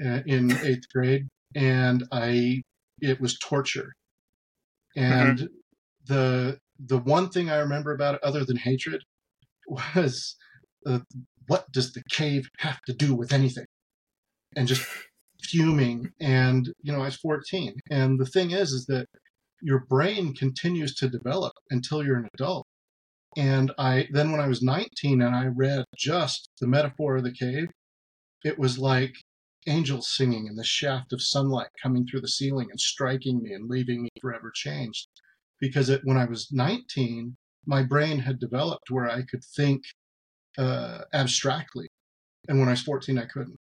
uh, 0.04 0.20
in 0.24 0.52
eighth 0.64 0.88
grade, 0.94 1.26
and 1.54 2.04
I 2.12 2.62
it 3.02 3.20
was 3.20 3.38
torture. 3.38 3.92
And 4.96 5.38
mm-hmm. 5.38 5.46
the 6.06 6.58
the 6.78 6.98
one 6.98 7.28
thing 7.28 7.50
I 7.50 7.56
remember 7.56 7.92
about 7.92 8.14
it, 8.14 8.22
other 8.22 8.44
than 8.44 8.56
hatred, 8.56 9.02
was 9.68 10.36
uh, 10.86 11.00
what 11.48 11.70
does 11.72 11.92
the 11.92 12.02
cave 12.10 12.48
have 12.58 12.80
to 12.86 12.92
do 12.92 13.14
with 13.14 13.32
anything? 13.32 13.66
And 14.56 14.66
just 14.66 14.86
fuming. 15.42 16.10
And, 16.20 16.72
you 16.82 16.92
know, 16.92 17.02
I 17.02 17.06
was 17.06 17.16
14. 17.16 17.74
And 17.90 18.18
the 18.18 18.26
thing 18.26 18.50
is, 18.50 18.72
is 18.72 18.86
that 18.86 19.06
your 19.62 19.84
brain 19.88 20.34
continues 20.34 20.94
to 20.96 21.08
develop 21.08 21.52
until 21.70 22.04
you're 22.04 22.18
an 22.18 22.28
adult. 22.34 22.66
And 23.36 23.70
I, 23.76 24.08
then 24.10 24.32
when 24.32 24.40
I 24.40 24.48
was 24.48 24.62
19 24.62 25.20
and 25.20 25.34
I 25.34 25.46
read 25.46 25.84
just 25.96 26.50
the 26.60 26.66
metaphor 26.66 27.16
of 27.16 27.24
the 27.24 27.32
cave, 27.32 27.68
it 28.44 28.58
was 28.58 28.78
like 28.78 29.14
angels 29.66 30.08
singing 30.14 30.48
and 30.48 30.58
the 30.58 30.64
shaft 30.64 31.12
of 31.12 31.20
sunlight 31.20 31.68
coming 31.82 32.06
through 32.06 32.20
the 32.22 32.28
ceiling 32.28 32.68
and 32.70 32.80
striking 32.80 33.42
me 33.42 33.52
and 33.52 33.68
leaving 33.68 34.02
me 34.02 34.08
forever 34.20 34.50
changed. 34.54 35.08
Because 35.60 35.90
it, 35.90 36.00
when 36.04 36.16
I 36.16 36.24
was 36.24 36.52
19, 36.52 37.36
my 37.66 37.82
brain 37.82 38.20
had 38.20 38.38
developed 38.38 38.90
where 38.90 39.10
I 39.10 39.22
could 39.22 39.44
think 39.44 39.82
uh, 40.56 41.00
abstractly. 41.12 41.88
And 42.48 42.58
when 42.58 42.68
I 42.68 42.72
was 42.72 42.82
14, 42.82 43.18
I 43.18 43.26
couldn't. 43.26 43.56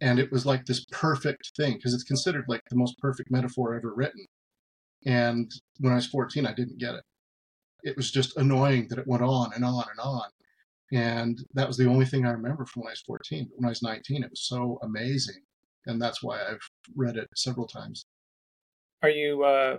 And 0.00 0.18
it 0.18 0.32
was 0.32 0.44
like 0.44 0.66
this 0.66 0.84
perfect 0.90 1.52
thing 1.56 1.74
because 1.74 1.94
it's 1.94 2.02
considered 2.02 2.44
like 2.48 2.62
the 2.68 2.76
most 2.76 2.98
perfect 2.98 3.30
metaphor 3.30 3.74
ever 3.74 3.94
written. 3.94 4.26
And 5.06 5.50
when 5.78 5.92
I 5.92 5.96
was 5.96 6.06
14, 6.06 6.44
I 6.46 6.52
didn't 6.52 6.78
get 6.78 6.94
it. 6.94 7.04
It 7.82 7.96
was 7.96 8.10
just 8.10 8.36
annoying 8.36 8.88
that 8.88 8.98
it 8.98 9.06
went 9.06 9.22
on 9.22 9.52
and 9.54 9.64
on 9.64 9.84
and 9.90 10.00
on. 10.00 10.28
And 10.92 11.42
that 11.54 11.66
was 11.66 11.76
the 11.76 11.88
only 11.88 12.04
thing 12.04 12.26
I 12.26 12.32
remember 12.32 12.66
from 12.66 12.82
when 12.82 12.90
I 12.90 12.92
was 12.92 13.02
14. 13.06 13.46
But 13.48 13.58
when 13.58 13.64
I 13.66 13.70
was 13.70 13.82
19, 13.82 14.22
it 14.22 14.30
was 14.30 14.42
so 14.42 14.78
amazing. 14.82 15.42
And 15.86 16.00
that's 16.00 16.22
why 16.22 16.40
I've 16.40 16.60
read 16.94 17.16
it 17.16 17.28
several 17.34 17.66
times. 17.66 18.04
Are 19.02 19.10
you 19.10 19.42
uh, 19.42 19.78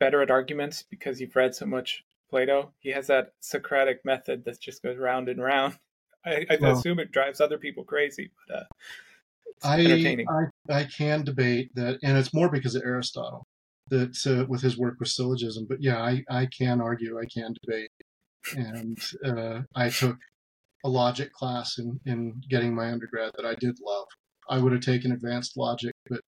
better 0.00 0.20
at 0.20 0.30
arguments 0.30 0.84
because 0.90 1.20
you've 1.20 1.36
read 1.36 1.54
so 1.54 1.64
much 1.64 2.04
Plato? 2.28 2.72
He 2.80 2.90
has 2.90 3.06
that 3.06 3.32
Socratic 3.40 4.04
method 4.04 4.44
that 4.44 4.60
just 4.60 4.82
goes 4.82 4.98
round 4.98 5.28
and 5.28 5.42
round. 5.42 5.78
I, 6.26 6.44
I 6.50 6.58
well, 6.60 6.76
assume 6.76 6.98
it 6.98 7.12
drives 7.12 7.40
other 7.40 7.56
people 7.56 7.84
crazy, 7.84 8.30
but 8.48 8.56
uh, 8.56 8.64
I, 9.62 10.26
I, 10.68 10.80
I 10.80 10.84
can 10.84 11.24
debate 11.24 11.74
that, 11.74 11.98
and 12.02 12.18
it's 12.18 12.34
more 12.34 12.50
because 12.50 12.74
of 12.74 12.82
Aristotle 12.84 13.46
that 13.90 14.16
uh, 14.26 14.46
with 14.48 14.62
his 14.62 14.78
work 14.78 14.96
with 14.98 15.08
syllogism. 15.08 15.66
But 15.68 15.82
yeah, 15.82 15.98
I, 15.98 16.24
I 16.30 16.46
can 16.46 16.80
argue, 16.80 17.18
I 17.18 17.24
can 17.26 17.54
debate, 17.62 17.90
and 18.56 18.98
uh, 19.24 19.62
I 19.74 19.90
took 19.90 20.16
a 20.84 20.88
logic 20.88 21.32
class 21.32 21.78
in 21.78 22.00
in 22.06 22.40
getting 22.48 22.74
my 22.74 22.90
undergrad 22.90 23.32
that 23.36 23.46
I 23.46 23.54
did 23.54 23.78
love. 23.84 24.06
I 24.48 24.58
would 24.58 24.72
have 24.72 24.80
taken 24.80 25.12
advanced 25.12 25.56
logic, 25.56 25.94
but 26.08 26.20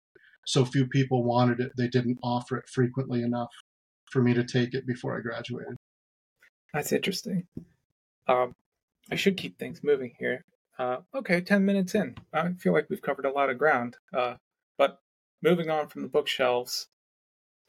so 0.46 0.64
few 0.64 0.86
people 0.86 1.24
wanted 1.24 1.60
it, 1.60 1.72
they 1.76 1.88
didn't 1.88 2.18
offer 2.22 2.56
it 2.56 2.68
frequently 2.68 3.22
enough 3.22 3.50
for 4.10 4.22
me 4.22 4.34
to 4.34 4.44
take 4.44 4.74
it 4.74 4.86
before 4.86 5.16
I 5.16 5.20
graduated. 5.20 5.76
That's 6.74 6.92
interesting. 6.92 7.46
Um, 8.26 8.54
I 9.10 9.16
should 9.16 9.36
keep 9.36 9.58
things 9.58 9.80
moving 9.82 10.12
here. 10.18 10.44
Uh, 10.78 10.98
okay, 11.14 11.40
10 11.40 11.64
minutes 11.64 11.94
in. 11.94 12.16
I 12.32 12.52
feel 12.54 12.72
like 12.72 12.86
we've 12.88 13.02
covered 13.02 13.26
a 13.26 13.32
lot 13.32 13.50
of 13.50 13.58
ground. 13.58 13.96
Uh, 14.16 14.34
but 14.78 14.98
moving 15.42 15.68
on 15.68 15.88
from 15.88 16.02
the 16.02 16.08
bookshelves, 16.08 16.88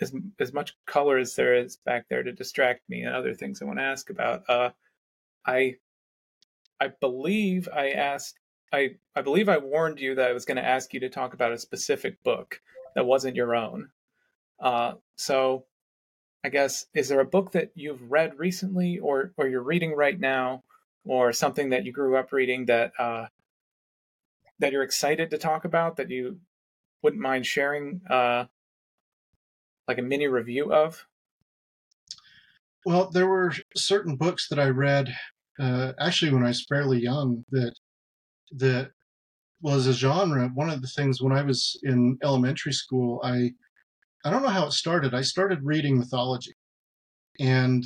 as, 0.01 0.13
as 0.39 0.53
much 0.53 0.75
color 0.86 1.17
as 1.17 1.36
there 1.36 1.55
is 1.55 1.77
back 1.77 2.05
there 2.10 2.24
to 2.24 2.31
distract 2.31 2.89
me 2.89 3.03
and 3.03 3.15
other 3.15 3.34
things 3.34 3.62
I 3.62 3.65
want 3.65 3.79
to 3.79 3.86
ask 3.86 4.10
about, 4.10 4.43
uh, 4.50 4.72
I 5.46 5.75
I 6.79 6.88
believe 7.00 7.70
I 7.74 7.91
asked 7.91 8.39
I 8.74 8.96
I 9.15 9.22
believe 9.22 9.50
I 9.50 9.58
warned 9.58 10.00
you 10.00 10.15
that 10.15 10.29
I 10.29 10.34
was 10.34 10.46
going 10.46 10.58
to 10.58 10.65
ask 10.65 10.93
you 10.93 11.00
to 11.01 11.10
talk 11.10 11.34
about 11.34 11.51
a 11.51 11.58
specific 11.58 12.22
book 12.24 12.62
that 12.96 13.05
wasn't 13.05 13.36
your 13.36 13.55
own. 13.55 13.89
Uh, 14.60 14.93
so 15.15 15.65
I 16.43 16.50
guess 16.50 16.86
is 16.93 17.10
there 17.10 17.20
a 17.20 17.25
book 17.25 17.51
that 17.51 17.72
you've 17.75 18.12
read 18.12 18.39
recently 18.39 19.00
or 19.00 19.34
or 19.38 19.48
you're 19.48 19.63
reading 19.63 19.96
right 19.96 20.20
now 20.20 20.63
or 21.05 21.34
something 21.34 21.70
that 21.70 21.86
you 21.86 21.91
grew 21.91 22.15
up 22.17 22.31
reading 22.31 22.65
that 22.65 22.93
uh, 22.98 23.27
that 24.60 24.72
you're 24.72 24.84
excited 24.84 25.31
to 25.31 25.38
talk 25.38 25.65
about 25.65 25.98
that 25.98 26.10
you 26.10 26.39
wouldn't 27.01 27.22
mind 27.22 27.46
sharing 27.46 28.01
uh, 28.10 28.46
like 29.88 29.97
a 29.97 30.03
mini 30.03 30.27
review 30.27 30.73
of? 30.73 31.05
Well, 32.85 33.09
there 33.09 33.27
were 33.27 33.53
certain 33.75 34.15
books 34.15 34.47
that 34.50 34.59
I 34.59 34.69
read 34.69 35.13
uh, 35.59 35.93
actually 36.00 36.31
when 36.31 36.43
I 36.43 36.47
was 36.47 36.65
fairly 36.65 37.00
young 37.00 37.45
that 37.51 37.73
that 38.53 38.91
was 39.61 39.88
a 39.88 39.93
genre. 39.93 40.50
One 40.53 40.69
of 40.69 40.81
the 40.81 40.88
things 40.88 41.21
when 41.21 41.33
I 41.33 41.43
was 41.43 41.79
in 41.83 42.17
elementary 42.23 42.73
school, 42.73 43.21
I 43.23 43.51
I 44.25 44.29
don't 44.29 44.43
know 44.43 44.50
how 44.50 44.67
it 44.67 44.73
started. 44.73 45.13
I 45.13 45.21
started 45.21 45.59
reading 45.63 45.97
mythology, 45.97 46.53
and 47.39 47.83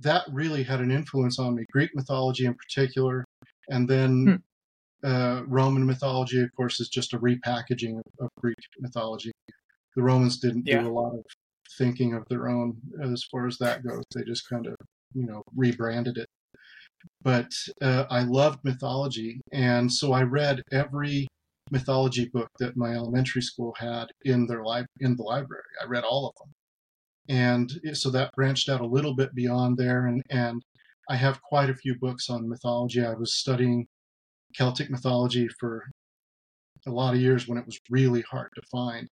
that 0.00 0.24
really 0.32 0.62
had 0.62 0.80
an 0.80 0.90
influence 0.90 1.38
on 1.38 1.54
me. 1.54 1.64
Greek 1.72 1.90
mythology 1.94 2.46
in 2.46 2.54
particular, 2.54 3.24
and 3.68 3.88
then 3.88 4.40
hmm. 5.02 5.08
uh, 5.08 5.42
Roman 5.46 5.86
mythology, 5.86 6.42
of 6.42 6.50
course, 6.56 6.80
is 6.80 6.88
just 6.88 7.14
a 7.14 7.18
repackaging 7.18 7.98
of, 7.98 8.04
of 8.20 8.30
Greek 8.40 8.56
mythology. 8.80 9.32
The 10.00 10.06
Romans 10.06 10.38
didn't 10.38 10.66
yeah. 10.66 10.80
do 10.80 10.88
a 10.88 10.98
lot 10.98 11.12
of 11.12 11.26
thinking 11.76 12.14
of 12.14 12.26
their 12.30 12.48
own 12.48 12.78
as 13.02 13.22
far 13.30 13.46
as 13.46 13.58
that 13.58 13.84
goes. 13.84 14.02
They 14.14 14.22
just 14.22 14.48
kind 14.48 14.66
of, 14.66 14.74
you 15.12 15.26
know, 15.26 15.42
rebranded 15.54 16.16
it. 16.16 16.26
But 17.20 17.52
uh, 17.82 18.06
I 18.08 18.22
loved 18.22 18.60
mythology, 18.64 19.42
and 19.52 19.92
so 19.92 20.14
I 20.14 20.22
read 20.22 20.62
every 20.72 21.28
mythology 21.70 22.30
book 22.32 22.48
that 22.60 22.78
my 22.78 22.94
elementary 22.94 23.42
school 23.42 23.74
had 23.78 24.06
in 24.24 24.46
their 24.46 24.64
li- 24.64 24.86
in 25.00 25.16
the 25.16 25.22
library. 25.22 25.70
I 25.82 25.84
read 25.86 26.04
all 26.04 26.28
of 26.28 26.34
them, 26.40 26.50
and 27.28 27.94
so 27.94 28.08
that 28.08 28.32
branched 28.34 28.70
out 28.70 28.80
a 28.80 28.86
little 28.86 29.14
bit 29.14 29.34
beyond 29.34 29.76
there. 29.76 30.06
And 30.06 30.22
and 30.30 30.62
I 31.10 31.16
have 31.16 31.42
quite 31.42 31.68
a 31.68 31.74
few 31.74 31.94
books 32.00 32.30
on 32.30 32.48
mythology. 32.48 33.04
I 33.04 33.12
was 33.12 33.34
studying 33.34 33.86
Celtic 34.54 34.88
mythology 34.88 35.46
for 35.60 35.90
a 36.86 36.90
lot 36.90 37.12
of 37.12 37.20
years 37.20 37.46
when 37.46 37.58
it 37.58 37.66
was 37.66 37.78
really 37.90 38.22
hard 38.30 38.48
to 38.54 38.62
find. 38.72 39.06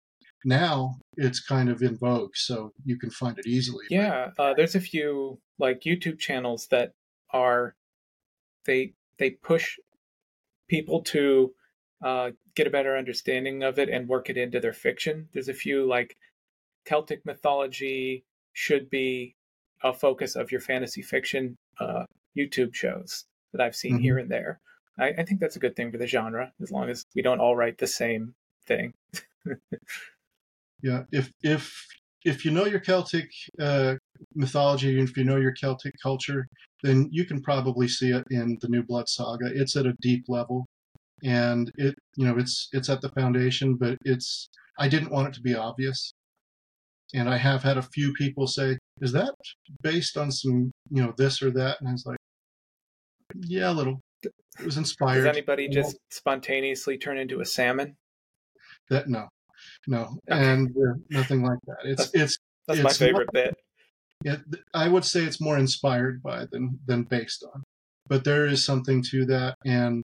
Now 0.45 0.99
it's 1.17 1.39
kind 1.39 1.69
of 1.69 1.81
in 1.81 1.97
vogue, 1.97 2.35
so 2.35 2.71
you 2.85 2.97
can 2.97 3.09
find 3.09 3.37
it 3.39 3.47
easily. 3.47 3.85
Yeah, 3.89 4.29
uh, 4.37 4.53
there's 4.53 4.75
a 4.75 4.79
few 4.79 5.39
like 5.57 5.81
YouTube 5.81 6.19
channels 6.19 6.67
that 6.67 6.93
are 7.31 7.75
they 8.65 8.93
they 9.17 9.31
push 9.31 9.77
people 10.69 11.01
to 11.01 11.53
uh, 12.03 12.31
get 12.55 12.67
a 12.67 12.69
better 12.69 12.95
understanding 12.95 13.63
of 13.63 13.79
it 13.79 13.89
and 13.89 14.07
work 14.07 14.29
it 14.29 14.37
into 14.37 14.59
their 14.59 14.73
fiction. 14.73 15.27
There's 15.33 15.49
a 15.49 15.53
few 15.53 15.87
like 15.87 16.15
Celtic 16.85 17.25
mythology 17.25 18.23
should 18.53 18.89
be 18.89 19.35
a 19.83 19.93
focus 19.93 20.35
of 20.35 20.51
your 20.51 20.61
fantasy 20.61 21.01
fiction 21.01 21.57
uh, 21.79 22.05
YouTube 22.37 22.73
shows 22.73 23.25
that 23.51 23.61
I've 23.61 23.75
seen 23.75 23.93
mm-hmm. 23.93 24.01
here 24.01 24.17
and 24.19 24.29
there. 24.29 24.59
I, 24.97 25.09
I, 25.09 25.23
think 25.23 25.39
that's 25.39 25.55
a 25.57 25.59
good 25.59 25.75
thing 25.75 25.91
for 25.91 25.97
the 25.97 26.07
genre, 26.07 26.53
as 26.61 26.71
long 26.71 26.89
as 26.89 27.05
we 27.15 27.21
don't 27.21 27.39
all 27.39 27.55
write 27.55 27.77
the 27.77 27.87
same 27.87 28.33
thing. 28.65 28.93
yeah, 30.85 31.01
if 31.11 31.31
if 31.41 31.75
if 32.25 32.45
you 32.45 32.51
know 32.51 32.65
your 32.65 32.79
Celtic 32.79 33.27
uh, 33.59 33.95
mythology, 34.35 34.99
if 34.99 35.17
you 35.17 35.23
know 35.23 35.37
your 35.37 35.51
Celtic 35.51 35.95
culture, 36.01 36.47
then 36.83 37.09
you 37.11 37.25
can 37.25 37.41
probably 37.41 37.87
see 37.87 38.11
it 38.11 38.23
in 38.29 38.59
the 38.61 38.67
New 38.67 38.83
Blood 38.83 39.09
Saga. 39.09 39.49
It's 39.51 39.75
at 39.75 39.87
a 39.87 39.95
deep 39.99 40.25
level, 40.27 40.67
and 41.23 41.71
it 41.75 41.95
you 42.15 42.27
know 42.27 42.37
it's 42.37 42.69
it's 42.71 42.87
at 42.87 43.01
the 43.01 43.09
foundation, 43.09 43.77
but 43.77 43.97
it's 44.05 44.47
I 44.77 44.87
didn't 44.87 45.11
want 45.11 45.29
it 45.29 45.33
to 45.33 45.41
be 45.41 45.55
obvious. 45.55 46.13
And 47.15 47.27
I 47.27 47.37
have 47.37 47.63
had 47.63 47.79
a 47.79 47.89
few 47.95 48.13
people 48.13 48.45
say, 48.45 48.77
"Is 49.01 49.11
that 49.13 49.33
based 49.81 50.17
on 50.17 50.31
some 50.31 50.71
you 50.91 51.01
know 51.01 51.15
this 51.17 51.41
or 51.41 51.49
that?" 51.49 51.77
And 51.79 51.89
I 51.89 51.93
was 51.93 52.05
like, 52.05 52.19
"Yeah, 53.33 53.71
a 53.71 53.73
little." 53.73 54.01
It 54.21 54.65
was 54.65 54.77
inspired. 54.77 55.23
Does 55.23 55.25
anybody 55.25 55.67
just 55.67 55.97
spontaneously 56.11 56.99
turn 56.99 57.17
into 57.17 57.41
a 57.41 57.45
salmon? 57.45 57.95
That 58.91 59.09
no, 59.09 59.29
no, 59.87 60.01
okay. 60.29 60.45
and 60.45 60.69
uh, 60.69 60.93
nothing 61.09 61.43
like 61.43 61.59
that. 61.67 61.77
It's 61.83 62.09
that's, 62.11 62.15
it's 62.15 62.37
that's 62.67 62.79
it's 62.79 62.83
my 62.83 62.93
favorite 62.93 63.29
more, 63.33 63.43
bit. 63.43 63.55
Yeah, 64.23 64.37
I 64.73 64.87
would 64.87 65.05
say 65.05 65.23
it's 65.23 65.41
more 65.41 65.57
inspired 65.57 66.21
by 66.23 66.45
than 66.51 66.79
than 66.85 67.03
based 67.03 67.45
on, 67.53 67.63
but 68.07 68.23
there 68.23 68.45
is 68.45 68.65
something 68.65 69.03
to 69.11 69.25
that, 69.25 69.55
and 69.65 70.03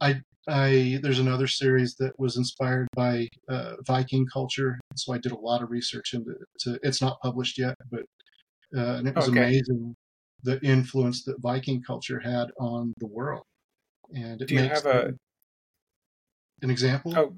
I 0.00 0.20
I 0.48 0.98
there's 1.02 1.18
another 1.18 1.46
series 1.46 1.94
that 1.96 2.18
was 2.18 2.36
inspired 2.36 2.88
by 2.94 3.28
uh, 3.48 3.74
Viking 3.86 4.26
culture, 4.32 4.78
so 4.96 5.12
I 5.12 5.18
did 5.18 5.32
a 5.32 5.38
lot 5.38 5.62
of 5.62 5.70
research 5.70 6.14
into 6.14 6.30
it. 6.30 6.78
It's 6.82 7.00
not 7.00 7.20
published 7.22 7.58
yet, 7.58 7.76
but 7.90 8.02
uh, 8.76 8.96
and 8.96 9.08
it 9.08 9.14
was 9.14 9.28
okay. 9.28 9.38
amazing 9.38 9.94
the 10.44 10.60
influence 10.62 11.24
that 11.24 11.40
Viking 11.40 11.82
culture 11.82 12.20
had 12.20 12.50
on 12.60 12.92
the 12.98 13.06
world. 13.06 13.42
And 14.14 14.40
it 14.40 14.48
do 14.48 14.54
you 14.54 14.60
have 14.60 14.86
a 14.86 15.14
an 16.62 16.70
example? 16.70 17.14
Oh, 17.16 17.36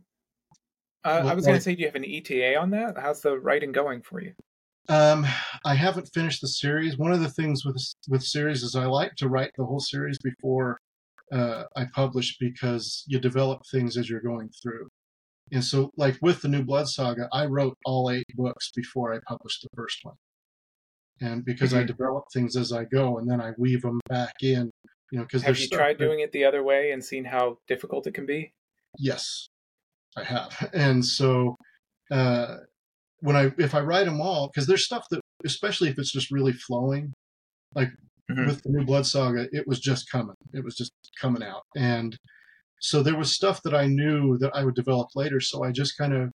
uh, 1.07 1.25
I 1.27 1.35
was 1.35 1.47
going 1.47 1.57
to 1.59 1.63
say, 1.63 1.75
do 1.75 1.81
you 1.81 1.87
have 1.87 1.95
an 1.95 2.05
ETA 2.05 2.57
on 2.57 2.71
that? 2.71 2.99
How's 2.99 3.21
the 3.23 3.39
writing 3.39 3.73
going 3.73 4.03
for 4.03 4.21
you? 4.21 4.35
Um, 4.89 5.27
I 5.65 5.75
haven't 5.75 6.11
finished 6.15 6.41
the 6.41 6.49
series. 6.49 6.97
One 6.97 7.13
of 7.13 7.21
the 7.21 7.29
things 7.31 7.65
with 7.65 7.77
with 8.09 8.23
series 8.23 8.63
is 8.63 8.77
I 8.77 8.87
like 8.87 9.15
to 9.17 9.29
write 9.29 9.51
the 9.57 9.65
whole 9.65 9.81
series 9.81 10.19
before 10.23 10.79
uh, 11.33 11.65
I 11.75 11.87
publish 11.93 12.37
because 12.39 13.03
you 13.09 13.19
develop 13.19 13.63
things 13.73 13.97
as 13.97 14.09
you're 14.09 14.21
going 14.21 14.51
through. 14.63 14.89
And 15.53 15.65
so, 15.65 15.91
like 15.97 16.17
with 16.23 16.43
the 16.43 16.49
New 16.49 16.63
Blood 16.65 16.89
Saga, 16.89 17.29
I 17.33 17.47
wrote 17.47 17.77
all 17.85 18.11
eight 18.11 18.27
books 18.35 18.71
before 18.75 19.13
I 19.15 19.19
published 19.27 19.63
the 19.63 19.69
first 19.77 19.99
one. 20.03 20.17
and 21.23 21.47
because 21.47 21.73
I 21.73 21.83
Mhm. 21.83 21.87
develop 21.87 22.25
things 22.31 22.57
as 22.57 22.73
I 22.73 22.85
go, 22.85 23.17
and 23.19 23.27
then 23.31 23.41
I 23.41 23.53
weave 23.57 23.81
them 23.81 24.01
back 24.07 24.35
in. 24.43 24.71
You 25.11 25.19
know, 25.19 25.25
because 25.25 25.43
Have 25.45 25.59
you 25.59 25.67
tried 25.67 25.97
doing 25.97 26.21
it 26.21 26.31
the 26.33 26.45
other 26.45 26.63
way 26.63 26.91
and 26.91 27.03
seen 27.03 27.25
how 27.25 27.59
difficult 27.67 28.07
it 28.07 28.13
can 28.13 28.27
be? 28.27 28.53
Yes, 28.99 29.49
I 30.17 30.25
have. 30.25 30.71
And 30.75 31.05
so 31.05 31.57
uh, 32.11 32.57
when 33.21 33.37
I 33.37 33.53
if 33.59 33.75
I 33.75 33.81
write 33.81 34.07
them 34.07 34.21
all, 34.21 34.49
because 34.49 34.67
there's 34.67 34.85
stuff 34.85 35.07
that, 35.11 35.21
especially 35.45 35.89
if 35.89 35.99
it's 35.99 36.13
just 36.13 36.31
really 36.31 36.53
flowing, 36.53 37.13
like 37.75 37.91
Mhm. 38.31 38.47
with 38.49 38.63
the 38.63 38.71
new 38.71 38.85
Blood 38.85 39.07
Saga, 39.07 39.47
it 39.53 39.69
was 39.69 39.79
just 39.81 40.11
coming. 40.11 40.35
It 40.53 40.65
was 40.65 40.75
just 40.77 40.91
coming 41.21 41.45
out, 41.45 41.63
and 41.77 42.17
so 42.81 43.03
there 43.03 43.17
was 43.17 43.33
stuff 43.35 43.63
that 43.63 43.75
I 43.75 43.87
knew 43.87 44.37
that 44.39 44.55
I 44.55 44.65
would 44.65 44.75
develop 44.75 45.09
later. 45.15 45.41
So 45.41 45.63
I 45.65 45.71
just 45.73 45.97
kind 45.97 46.13
of 46.13 46.31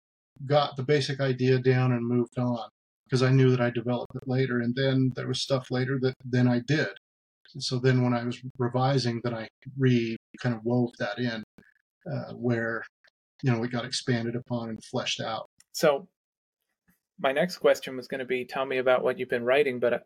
got 0.46 0.76
the 0.78 0.84
basic 0.84 1.20
idea 1.20 1.60
down 1.60 1.92
and 1.92 2.08
moved 2.08 2.38
on 2.38 2.70
because 3.06 3.24
I 3.24 3.32
knew 3.32 3.50
that 3.52 3.60
I 3.62 3.72
developed 3.72 4.16
it 4.16 4.28
later. 4.28 4.60
And 4.62 4.74
then 4.76 5.12
there 5.16 5.28
was 5.28 5.42
stuff 5.42 5.70
later 5.72 6.00
that 6.02 6.14
then 6.24 6.48
I 6.48 6.60
did. 6.60 6.90
And 7.54 7.64
so 7.64 7.80
then 7.80 8.04
when 8.04 8.14
I 8.14 8.24
was 8.24 8.40
revising, 8.58 9.20
then 9.24 9.34
I 9.34 9.48
re 9.78 10.16
kind 10.42 10.56
of 10.56 10.64
wove 10.64 10.92
that 11.00 11.18
in 11.20 11.44
uh, 12.12 12.34
where 12.34 12.84
you 13.42 13.52
know 13.52 13.64
it 13.64 13.72
got 13.72 13.86
expanded 13.86 14.36
upon 14.36 14.70
and 14.70 14.84
fleshed 14.84 15.22
out. 15.22 15.50
So, 15.72 16.08
my 17.20 17.32
next 17.32 17.58
question 17.58 17.96
was 17.96 18.08
going 18.08 18.20
to 18.20 18.26
be 18.26 18.46
tell 18.46 18.66
me 18.66 18.78
about 18.78 19.04
what 19.04 19.20
you've 19.20 19.30
been 19.30 19.46
writing, 19.46 19.80
but 19.80 19.94
uh, 19.94 20.00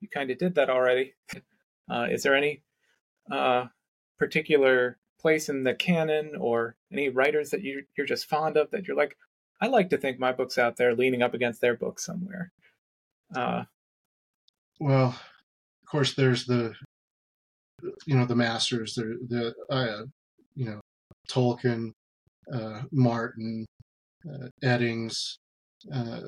you 0.00 0.08
kind 0.08 0.30
of 0.30 0.38
did 0.38 0.54
that 0.56 0.70
already. 0.70 1.14
Uh, 1.88 2.08
is 2.10 2.24
there 2.24 2.34
any 2.34 2.60
uh, 3.30 3.64
particular 4.18 4.98
place 5.20 5.48
in 5.48 5.62
the 5.62 5.72
canon 5.72 6.32
or 6.36 6.74
any 6.92 7.08
writers 7.08 7.50
that 7.50 7.62
you, 7.62 7.84
you're 7.96 8.06
just 8.06 8.28
fond 8.28 8.56
of 8.56 8.68
that 8.72 8.88
you're 8.88 8.96
like, 8.96 9.16
I 9.60 9.68
like 9.68 9.90
to 9.90 9.96
think 9.96 10.18
my 10.18 10.32
book's 10.32 10.58
out 10.58 10.76
there 10.76 10.96
leaning 10.96 11.22
up 11.22 11.32
against 11.32 11.60
their 11.60 11.76
book 11.76 12.00
somewhere? 12.00 12.50
Uh, 13.34 13.64
Well, 14.80 15.08
of 15.08 15.88
course, 15.88 16.14
there's 16.14 16.44
the 16.44 16.74
you 18.06 18.16
know 18.16 18.26
the 18.26 18.36
masters, 18.36 18.94
the 18.94 19.18
the 19.28 19.74
uh, 19.74 20.04
you 20.54 20.66
know 20.66 20.80
Tolkien, 21.30 21.92
Martin, 22.92 23.64
uh, 24.28 24.48
Eddings, 24.64 25.14
uh, 25.92 26.20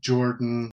Jordan. 0.00 0.70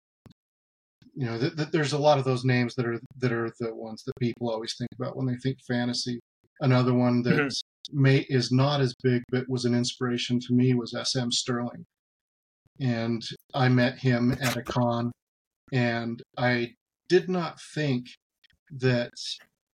You 1.15 1.27
know, 1.27 1.39
th- 1.39 1.57
th- 1.57 1.69
there's 1.71 1.93
a 1.93 1.99
lot 1.99 2.19
of 2.19 2.25
those 2.25 2.45
names 2.45 2.75
that 2.77 2.87
are 2.87 2.99
that 3.19 3.33
are 3.33 3.51
the 3.61 3.75
ones 3.75 4.03
that 4.05 4.12
people 4.19 4.51
always 4.51 4.75
think 4.79 4.89
about 4.99 5.17
when 5.17 5.27
they 5.27 5.37
think 5.37 5.59
fantasy. 5.69 6.19
Another 6.61 6.95
one 6.95 7.23
that 7.23 7.39
Mhm. 7.39 7.61
may 7.93 8.19
is 8.31 8.51
not 8.53 8.81
as 8.81 8.95
big, 9.03 9.23
but 9.31 9.49
was 9.49 9.65
an 9.65 9.75
inspiration 9.75 10.39
to 10.41 10.55
me 10.55 10.73
was 10.75 10.95
S.M. 10.95 11.31
Stirling, 11.31 11.85
and 12.81 13.23
I 13.53 13.69
met 13.69 13.99
him 13.99 14.33
at 14.33 14.57
a 14.57 14.62
con, 14.62 15.12
and 15.73 16.23
I 16.39 16.75
did 17.09 17.29
not 17.29 17.61
think 17.75 18.07
that 18.71 19.12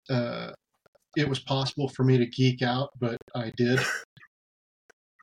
uh, 0.10 0.54
it 1.16 1.28
was 1.30 1.40
possible 1.40 1.90
for 1.90 2.04
me 2.04 2.18
to 2.18 2.26
geek 2.26 2.62
out, 2.62 2.90
but 3.00 3.18
I 3.36 3.52
did. 3.58 3.80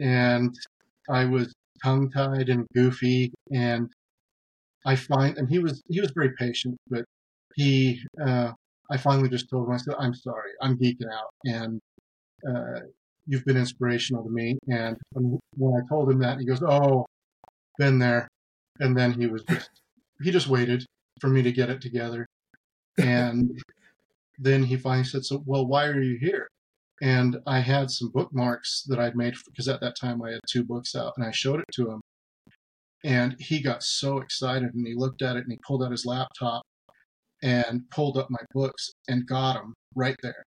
And 0.00 0.54
I 1.08 1.24
was 1.24 1.52
tongue 1.82 2.10
tied 2.10 2.48
and 2.48 2.66
goofy, 2.74 3.32
and 3.52 3.90
I 4.86 4.96
find, 4.96 5.38
and 5.38 5.48
he 5.48 5.58
was 5.58 5.82
he 5.88 6.00
was 6.00 6.10
very 6.12 6.32
patient, 6.38 6.76
but 6.88 7.04
he, 7.56 8.00
uh, 8.24 8.52
I 8.90 8.96
finally 8.96 9.28
just 9.28 9.48
told 9.50 9.68
him, 9.68 9.74
I 9.74 9.78
said, 9.78 9.94
I'm 9.98 10.14
sorry, 10.14 10.50
I'm 10.60 10.76
geeking 10.78 11.10
out, 11.12 11.30
and 11.44 11.80
uh, 12.48 12.80
you've 13.26 13.44
been 13.44 13.56
inspirational 13.56 14.24
to 14.24 14.30
me. 14.30 14.58
And 14.68 14.96
when, 15.12 15.38
when 15.56 15.82
I 15.82 15.86
told 15.88 16.10
him 16.10 16.18
that, 16.20 16.38
he 16.38 16.46
goes, 16.46 16.62
Oh, 16.62 17.06
been 17.78 17.98
there. 17.98 18.28
And 18.80 18.96
then 18.96 19.12
he 19.12 19.26
was 19.26 19.42
just, 19.44 19.70
he 20.22 20.30
just 20.30 20.48
waited 20.48 20.84
for 21.20 21.28
me 21.28 21.42
to 21.42 21.52
get 21.52 21.70
it 21.70 21.80
together. 21.80 22.26
And 22.98 23.60
then 24.38 24.62
he 24.62 24.76
finally 24.76 25.04
said, 25.04 25.24
So, 25.24 25.42
well, 25.46 25.66
why 25.66 25.86
are 25.86 26.00
you 26.00 26.18
here? 26.20 26.48
And 27.02 27.38
I 27.46 27.60
had 27.60 27.90
some 27.90 28.10
bookmarks 28.12 28.84
that 28.86 28.98
I'd 28.98 29.16
made 29.16 29.34
because 29.46 29.68
at 29.68 29.80
that 29.80 29.96
time 30.00 30.22
I 30.22 30.32
had 30.32 30.40
two 30.48 30.64
books 30.64 30.94
out 30.94 31.14
and 31.16 31.26
I 31.26 31.32
showed 31.32 31.60
it 31.60 31.66
to 31.74 31.90
him. 31.90 32.00
And 33.04 33.36
he 33.38 33.60
got 33.60 33.82
so 33.82 34.18
excited 34.18 34.74
and 34.74 34.86
he 34.86 34.94
looked 34.94 35.20
at 35.20 35.36
it 35.36 35.42
and 35.44 35.52
he 35.52 35.58
pulled 35.66 35.82
out 35.82 35.90
his 35.90 36.06
laptop 36.06 36.62
and 37.42 37.82
pulled 37.90 38.16
up 38.16 38.30
my 38.30 38.40
books 38.52 38.90
and 39.08 39.26
got 39.26 39.54
them 39.54 39.74
right 39.94 40.16
there. 40.22 40.44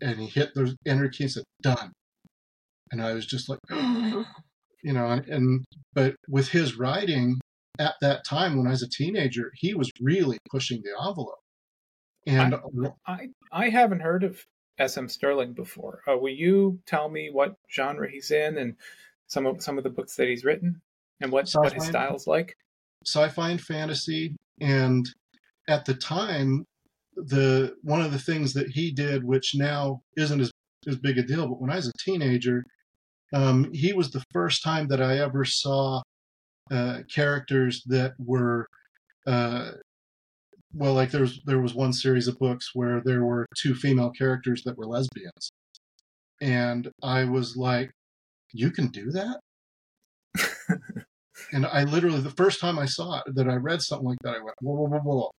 And 0.00 0.20
he 0.20 0.26
hit 0.26 0.54
the 0.54 0.76
enter 0.86 1.08
key 1.08 1.24
and 1.24 1.32
said, 1.32 1.44
done. 1.62 1.92
And 2.92 3.02
I 3.02 3.14
was 3.14 3.26
just 3.26 3.48
like, 3.48 3.58
you 3.70 4.92
know, 4.92 5.06
and, 5.06 5.26
and 5.26 5.64
but 5.94 6.14
with 6.28 6.48
his 6.48 6.78
writing 6.78 7.40
at 7.78 7.94
that 8.00 8.24
time 8.24 8.56
when 8.56 8.66
I 8.66 8.70
was 8.70 8.82
a 8.82 8.88
teenager, 8.88 9.50
he 9.54 9.74
was 9.74 9.90
really 10.00 10.38
pushing 10.50 10.82
the 10.82 10.90
envelope. 10.90 11.40
And 12.26 12.56
I 13.06 13.28
I 13.52 13.68
haven't 13.68 14.00
heard 14.00 14.24
of 14.24 14.40
S.M. 14.78 15.08
Stirling 15.08 15.52
before. 15.52 16.02
Uh, 16.06 16.16
will 16.16 16.34
you 16.34 16.78
tell 16.86 17.08
me 17.08 17.30
what 17.32 17.56
genre 17.70 18.10
he's 18.10 18.30
in 18.30 18.58
and 18.58 18.76
some 19.26 19.46
of 19.46 19.62
some 19.62 19.78
of 19.78 19.84
the 19.84 19.90
books 19.90 20.16
that 20.16 20.28
he's 20.28 20.44
written 20.44 20.80
and 21.20 21.32
what 21.32 21.50
what 21.52 21.72
his 21.72 21.84
Sci-fi. 21.84 21.90
style's 21.90 22.26
like? 22.26 22.56
sci-fi 23.06 23.50
and 23.50 23.60
fantasy 23.60 24.36
and 24.60 25.06
at 25.68 25.84
the 25.84 25.94
time 25.94 26.64
the 27.14 27.74
one 27.82 28.00
of 28.02 28.12
the 28.12 28.18
things 28.18 28.52
that 28.52 28.68
he 28.68 28.90
did 28.90 29.24
which 29.24 29.54
now 29.54 30.00
isn't 30.16 30.40
as, 30.40 30.50
as 30.86 30.96
big 30.96 31.16
a 31.16 31.22
deal 31.22 31.46
but 31.48 31.60
when 31.60 31.70
i 31.70 31.76
was 31.76 31.88
a 31.88 31.92
teenager 32.04 32.62
um, 33.32 33.70
he 33.72 33.92
was 33.92 34.10
the 34.10 34.22
first 34.32 34.62
time 34.62 34.88
that 34.88 35.00
i 35.00 35.18
ever 35.18 35.44
saw 35.44 36.00
uh, 36.70 36.98
characters 37.12 37.82
that 37.86 38.12
were 38.18 38.66
uh, 39.26 39.70
well 40.76 40.94
like 40.94 41.10
there 41.10 41.22
was 41.22 41.40
there 41.46 41.60
was 41.60 41.74
one 41.74 41.92
series 41.92 42.28
of 42.28 42.38
books 42.38 42.70
where 42.74 43.00
there 43.04 43.24
were 43.24 43.46
two 43.56 43.74
female 43.74 44.10
characters 44.10 44.62
that 44.64 44.76
were 44.76 44.86
lesbians 44.86 45.50
and 46.40 46.90
i 47.02 47.24
was 47.24 47.56
like 47.56 47.90
you 48.52 48.70
can 48.70 48.88
do 48.88 49.10
that 49.10 49.40
and 51.52 51.66
I 51.66 51.84
literally, 51.84 52.20
the 52.20 52.30
first 52.30 52.60
time 52.60 52.78
I 52.78 52.86
saw 52.86 53.18
it, 53.18 53.34
that 53.34 53.48
I 53.48 53.54
read 53.54 53.82
something 53.82 54.08
like 54.08 54.18
that, 54.22 54.36
I 54.36 54.42
went, 54.42 54.56
whoa, 54.60 54.74
whoa, 54.74 54.98
whoa, 54.98 55.14
whoa. 55.14 55.30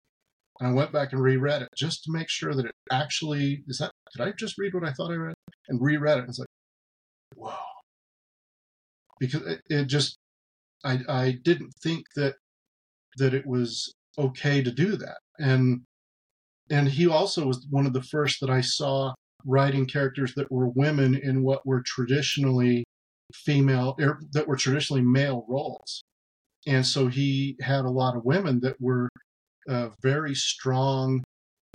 And 0.59 0.69
I 0.69 0.73
went 0.73 0.91
back 0.91 1.13
and 1.13 1.21
reread 1.21 1.61
it 1.61 1.69
just 1.77 2.03
to 2.03 2.11
make 2.11 2.29
sure 2.29 2.53
that 2.53 2.65
it 2.65 2.71
actually, 2.91 3.63
is 3.67 3.77
that, 3.77 3.91
did 4.15 4.27
I 4.27 4.31
just 4.31 4.57
read 4.57 4.73
what 4.73 4.87
I 4.87 4.91
thought 4.93 5.11
I 5.11 5.15
read? 5.15 5.35
And 5.67 5.81
reread 5.81 6.17
it. 6.17 6.21
And 6.21 6.29
it's 6.29 6.39
like, 6.39 6.47
whoa. 7.35 7.53
Because 9.19 9.41
it, 9.43 9.61
it 9.69 9.85
just, 9.85 10.17
I, 10.83 10.99
I 11.07 11.37
didn't 11.43 11.71
think 11.83 12.05
that, 12.15 12.35
that 13.17 13.33
it 13.33 13.45
was 13.45 13.93
okay 14.17 14.63
to 14.63 14.71
do 14.71 14.95
that. 14.97 15.17
And, 15.39 15.81
and 16.69 16.87
he 16.87 17.07
also 17.07 17.47
was 17.47 17.65
one 17.69 17.85
of 17.85 17.93
the 17.93 18.01
first 18.01 18.39
that 18.41 18.49
I 18.49 18.61
saw 18.61 19.13
writing 19.45 19.85
characters 19.85 20.33
that 20.35 20.51
were 20.51 20.69
women 20.69 21.15
in 21.15 21.43
what 21.43 21.65
were 21.65 21.81
traditionally 21.85 22.83
female 23.33 23.95
er, 23.99 24.19
that 24.33 24.47
were 24.47 24.57
traditionally 24.57 25.01
male 25.01 25.45
roles. 25.47 26.03
And 26.65 26.85
so 26.85 27.07
he 27.07 27.55
had 27.61 27.85
a 27.85 27.89
lot 27.89 28.15
of 28.15 28.25
women 28.25 28.59
that 28.61 28.79
were 28.81 29.09
uh, 29.69 29.89
very 30.01 30.35
strong 30.35 31.23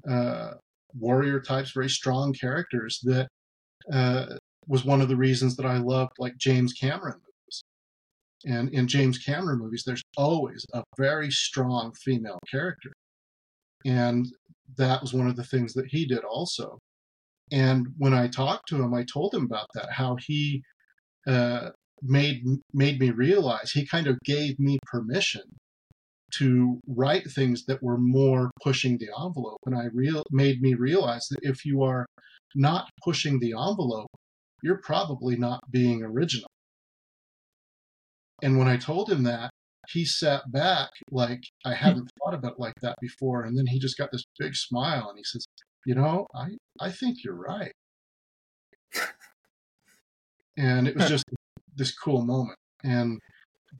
uh, 0.08 0.52
warrior 0.94 1.40
types 1.40 1.72
very 1.72 1.88
strong 1.88 2.32
characters 2.32 3.00
that 3.02 3.28
uh, 3.92 4.26
was 4.66 4.84
one 4.84 5.00
of 5.00 5.08
the 5.08 5.16
reasons 5.16 5.56
that 5.56 5.66
i 5.66 5.78
loved 5.78 6.12
like 6.18 6.36
james 6.36 6.72
cameron 6.72 7.14
movies. 7.14 7.62
And 8.44 8.68
in 8.70 8.88
james 8.88 9.18
cameron 9.18 9.58
movies 9.58 9.84
there's 9.86 10.02
always 10.16 10.64
a 10.74 10.82
very 10.98 11.30
strong 11.30 11.92
female 11.94 12.38
character 12.50 12.92
and 13.84 14.26
that 14.76 15.00
was 15.00 15.12
one 15.12 15.26
of 15.26 15.36
the 15.36 15.44
things 15.44 15.74
that 15.74 15.86
he 15.88 16.06
did 16.06 16.24
also. 16.24 16.78
And 17.50 17.88
when 17.98 18.14
i 18.14 18.28
talked 18.28 18.68
to 18.68 18.82
him 18.82 18.94
i 18.94 19.04
told 19.04 19.34
him 19.34 19.44
about 19.44 19.66
that 19.74 19.90
how 19.92 20.16
he 20.26 20.62
uh, 21.26 21.70
made 22.02 22.42
made 22.72 22.98
me 22.98 23.10
realize 23.10 23.70
he 23.70 23.86
kind 23.86 24.06
of 24.06 24.18
gave 24.24 24.58
me 24.58 24.78
permission 24.86 25.42
to 26.38 26.80
write 26.88 27.30
things 27.30 27.66
that 27.66 27.82
were 27.82 27.98
more 27.98 28.50
pushing 28.62 28.96
the 28.98 29.10
envelope. 29.22 29.58
And 29.66 29.76
i 29.76 29.84
real 29.92 30.22
made 30.30 30.62
me 30.62 30.74
realize 30.74 31.26
that 31.30 31.40
if 31.42 31.64
you 31.64 31.82
are 31.82 32.06
not 32.54 32.88
pushing 33.04 33.38
the 33.38 33.52
envelope 33.52 34.08
you're 34.62 34.80
probably 34.84 35.36
not 35.36 35.60
being 35.70 36.02
original. 36.02 36.48
And 38.42 38.58
when 38.58 38.68
i 38.68 38.76
told 38.76 39.10
him 39.10 39.24
that 39.24 39.50
he 39.90 40.04
sat 40.04 40.42
back 40.52 40.90
like 41.10 41.42
i 41.64 41.74
hadn't 41.74 42.08
thought 42.18 42.34
about 42.34 42.52
it 42.52 42.58
like 42.60 42.74
that 42.82 42.96
before 43.00 43.42
and 43.42 43.56
then 43.58 43.66
he 43.66 43.78
just 43.78 43.98
got 43.98 44.10
this 44.12 44.24
big 44.38 44.54
smile 44.54 45.08
and 45.08 45.18
he 45.18 45.24
says 45.24 45.44
you 45.86 45.94
know 45.94 46.26
i 46.34 46.48
i 46.80 46.90
think 46.90 47.24
you're 47.24 47.34
right 47.34 47.72
and 50.56 50.86
it 50.88 50.94
was 50.96 51.08
just 51.08 51.24
this 51.76 51.92
cool 51.96 52.22
moment 52.24 52.58
and 52.84 53.18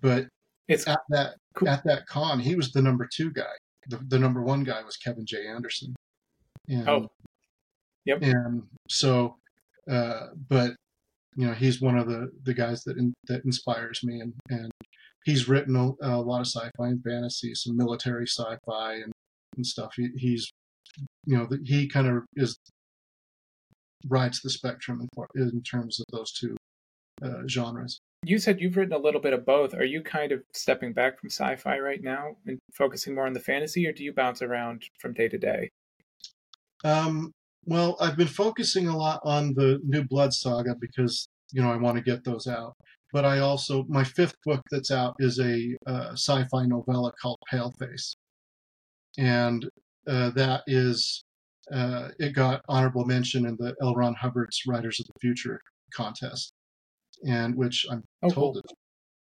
but 0.00 0.26
It's 0.68 0.86
at 0.88 1.00
that 1.10 1.34
cool. 1.54 1.68
at 1.68 1.84
that 1.84 2.06
con 2.06 2.40
he 2.40 2.54
was 2.54 2.72
the 2.72 2.82
number 2.82 3.08
two 3.12 3.30
guy 3.30 3.52
the, 3.88 3.98
the 4.08 4.18
number 4.18 4.42
one 4.42 4.64
guy 4.64 4.82
was 4.82 4.96
kevin 4.96 5.26
j 5.26 5.46
anderson 5.46 5.94
and, 6.68 6.88
Oh. 6.88 7.08
Yep. 8.06 8.22
and 8.22 8.62
so 8.88 9.36
uh 9.90 10.28
but 10.48 10.72
you 11.36 11.46
know 11.46 11.52
he's 11.52 11.80
one 11.80 11.96
of 11.96 12.06
the 12.06 12.30
the 12.44 12.54
guys 12.54 12.82
that 12.84 12.98
in, 12.98 13.14
that 13.28 13.44
inspires 13.44 14.00
me 14.02 14.20
and 14.20 14.32
and 14.48 14.70
he's 15.24 15.48
written 15.48 15.76
a, 15.76 15.92
a 16.02 16.20
lot 16.20 16.40
of 16.40 16.46
sci-fi 16.46 16.88
and 16.88 17.02
fantasy, 17.02 17.54
some 17.54 17.76
military 17.76 18.26
sci-fi 18.26 18.94
and, 18.94 19.12
and 19.56 19.66
stuff. 19.66 19.92
He, 19.96 20.08
he's 20.16 20.50
you 21.24 21.36
know 21.36 21.48
he 21.64 21.88
kind 21.88 22.06
of 22.06 22.24
is 22.36 22.56
rides 24.08 24.40
the 24.40 24.50
spectrum 24.50 25.06
in, 25.34 25.42
in 25.42 25.62
terms 25.62 26.00
of 26.00 26.06
those 26.10 26.32
two 26.32 26.56
uh, 27.22 27.46
genres. 27.48 28.00
You 28.24 28.38
said 28.38 28.60
you've 28.60 28.76
written 28.76 28.94
a 28.94 28.98
little 28.98 29.20
bit 29.20 29.32
of 29.32 29.44
both. 29.44 29.74
Are 29.74 29.84
you 29.84 30.02
kind 30.02 30.32
of 30.32 30.42
stepping 30.52 30.92
back 30.92 31.18
from 31.18 31.28
sci-fi 31.28 31.78
right 31.78 32.02
now 32.02 32.36
and 32.46 32.58
focusing 32.72 33.14
more 33.14 33.26
on 33.26 33.32
the 33.32 33.40
fantasy, 33.40 33.86
or 33.86 33.92
do 33.92 34.04
you 34.04 34.12
bounce 34.12 34.42
around 34.42 34.84
from 35.00 35.12
day 35.12 35.28
to 35.28 35.38
day? 35.38 35.70
Um, 36.84 37.32
well, 37.64 37.96
I've 38.00 38.16
been 38.16 38.28
focusing 38.28 38.88
a 38.88 38.96
lot 38.96 39.20
on 39.24 39.54
the 39.54 39.80
New 39.84 40.04
Blood 40.04 40.32
saga 40.32 40.74
because 40.80 41.28
you 41.52 41.62
know 41.62 41.70
I 41.70 41.76
want 41.76 41.96
to 41.96 42.02
get 42.02 42.24
those 42.24 42.46
out. 42.46 42.74
But 43.12 43.24
I 43.24 43.40
also 43.40 43.84
my 43.88 44.04
fifth 44.04 44.36
book 44.44 44.62
that's 44.70 44.90
out 44.90 45.14
is 45.18 45.38
a 45.38 45.76
uh, 45.86 46.12
sci-fi 46.12 46.66
novella 46.66 47.12
called 47.20 47.38
Paleface, 47.52 48.16
and 49.18 49.68
uh, 50.08 50.30
that 50.30 50.62
is 50.66 51.24
uh, 51.72 52.08
it 52.18 52.34
got 52.34 52.62
honorable 52.68 53.04
mention 53.04 53.46
in 53.46 53.56
the 53.56 53.74
L. 53.82 53.94
Ron 53.94 54.14
Hubbard's 54.14 54.62
Writers 54.66 54.98
of 54.98 55.06
the 55.06 55.20
Future 55.20 55.60
contest, 55.94 56.52
and 57.26 57.54
which 57.54 57.86
I'm 57.90 58.02
oh, 58.22 58.30
told 58.30 58.54
cool. 58.54 58.62
is 58.64 58.76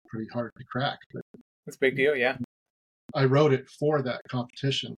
pretty 0.07 0.27
hard 0.31 0.51
to 0.57 0.63
crack. 0.65 0.99
But 1.13 1.23
that's 1.65 1.75
a 1.75 1.79
big 1.79 1.95
deal, 1.95 2.15
yeah. 2.15 2.37
I 3.13 3.25
wrote 3.25 3.51
it 3.51 3.67
for 3.79 4.01
that 4.03 4.21
competition, 4.29 4.95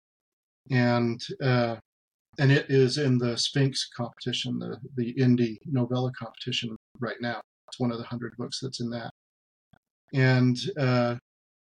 and 0.70 1.20
uh, 1.42 1.78
and 2.40 2.52
it 2.52 2.66
is 2.70 2.98
in 2.98 3.18
the 3.18 3.36
SFINCS 3.36 3.80
competition, 3.96 4.60
the 4.60 4.78
the 4.96 5.14
indie 5.16 5.58
novella 5.66 6.12
competition 6.18 6.76
right 7.00 7.18
now. 7.22 7.42
It's 7.68 7.80
one 7.80 7.92
of 7.92 7.98
the 7.98 8.06
hundred 8.06 8.34
books 8.38 8.60
that's 8.62 8.82
in 8.82 8.90
that, 8.90 9.12
and 10.14 10.58
uh, 10.78 11.16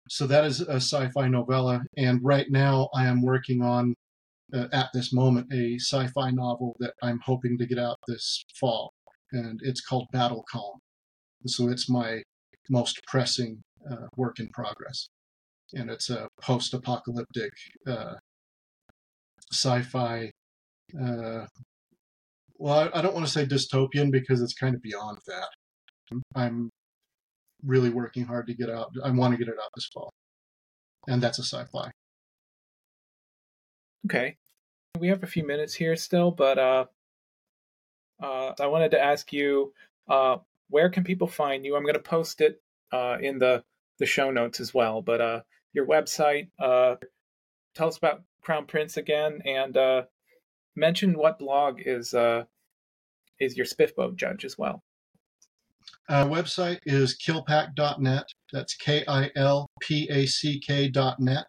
so 0.09 0.27
that 0.27 0.45
is 0.45 0.61
a 0.61 0.75
sci-fi 0.75 1.27
novella. 1.27 1.81
And 1.97 2.19
right 2.23 2.47
now, 2.49 2.89
I 2.93 3.05
am 3.05 3.21
working 3.21 3.61
on 3.61 3.93
uh, 4.53 4.67
at 4.71 4.89
this 4.93 5.13
moment 5.13 5.51
a 5.51 5.75
sci-fi 5.79 6.31
novel 6.31 6.75
that 6.79 6.93
I'm 7.01 7.19
hoping 7.23 7.57
to 7.57 7.65
get 7.65 7.79
out 7.79 7.97
this 8.07 8.43
fall, 8.59 8.93
and 9.31 9.59
it's 9.63 9.81
called 9.81 10.07
Battle 10.11 10.45
Calm. 10.51 10.79
So 11.45 11.69
it's 11.69 11.89
my 11.89 12.21
most 12.69 12.99
pressing 13.07 13.61
uh, 13.89 14.07
work 14.15 14.39
in 14.39 14.49
progress, 14.49 15.07
and 15.73 15.89
it's 15.89 16.09
a 16.09 16.27
post-apocalyptic 16.41 17.51
uh, 17.85 18.15
sci-fi 19.51 20.31
uh, 20.99 21.45
well, 22.57 22.89
I, 22.93 22.99
I 22.99 23.01
don't 23.01 23.13
want 23.13 23.25
to 23.25 23.31
say 23.31 23.45
dystopian 23.45 24.11
because 24.11 24.41
it's 24.41 24.53
kind 24.53 24.75
of 24.75 24.81
beyond 24.81 25.17
that. 25.27 25.47
I'm 26.35 26.69
really 27.65 27.89
working 27.89 28.25
hard 28.25 28.47
to 28.47 28.53
get 28.53 28.69
out. 28.69 28.91
I 29.03 29.09
want 29.11 29.33
to 29.33 29.37
get 29.37 29.47
it 29.47 29.55
out 29.61 29.69
this 29.75 29.89
fall, 29.93 30.11
and 31.07 31.21
that's 31.21 31.39
a 31.39 31.43
sci-fi. 31.43 31.91
Okay, 34.05 34.35
we 34.99 35.07
have 35.07 35.23
a 35.23 35.27
few 35.27 35.45
minutes 35.45 35.73
here 35.73 35.95
still, 35.95 36.29
but 36.29 36.59
uh, 36.59 36.85
uh, 38.21 38.53
I 38.59 38.67
wanted 38.67 38.91
to 38.91 39.01
ask 39.01 39.31
you, 39.33 39.73
uh, 40.07 40.37
where 40.69 40.89
can 40.89 41.03
people 41.03 41.27
find 41.27 41.65
you? 41.65 41.75
I'm 41.75 41.83
going 41.83 41.93
to 41.93 41.99
post 41.99 42.41
it 42.41 42.61
uh, 42.91 43.17
in 43.21 43.39
the 43.39 43.63
the 43.99 44.05
show 44.05 44.31
notes 44.31 44.59
as 44.59 44.73
well. 44.73 45.01
But 45.01 45.21
uh, 45.21 45.41
your 45.73 45.85
website, 45.85 46.49
uh, 46.59 46.95
tell 47.75 47.87
us 47.87 47.97
about 47.97 48.23
Crown 48.41 48.65
Prince 48.65 48.97
again, 48.97 49.41
and 49.45 49.77
uh, 49.77 50.03
mention 50.75 51.17
what 51.17 51.39
blog 51.39 51.79
is 51.85 52.13
uh, 52.13 52.43
is 53.39 53.57
your 53.57 53.65
Spiffbo 53.65 54.15
judge 54.15 54.45
as 54.45 54.57
well. 54.57 54.81
Our 56.09 56.25
website 56.25 56.79
is 56.85 57.17
kilpack.net. 57.17 58.25
That's 58.51 58.75
K 58.75 59.03
I 59.07 59.31
L 59.35 59.67
P 59.81 60.07
A 60.11 60.25
C 60.25 60.59
K.net. 60.59 61.45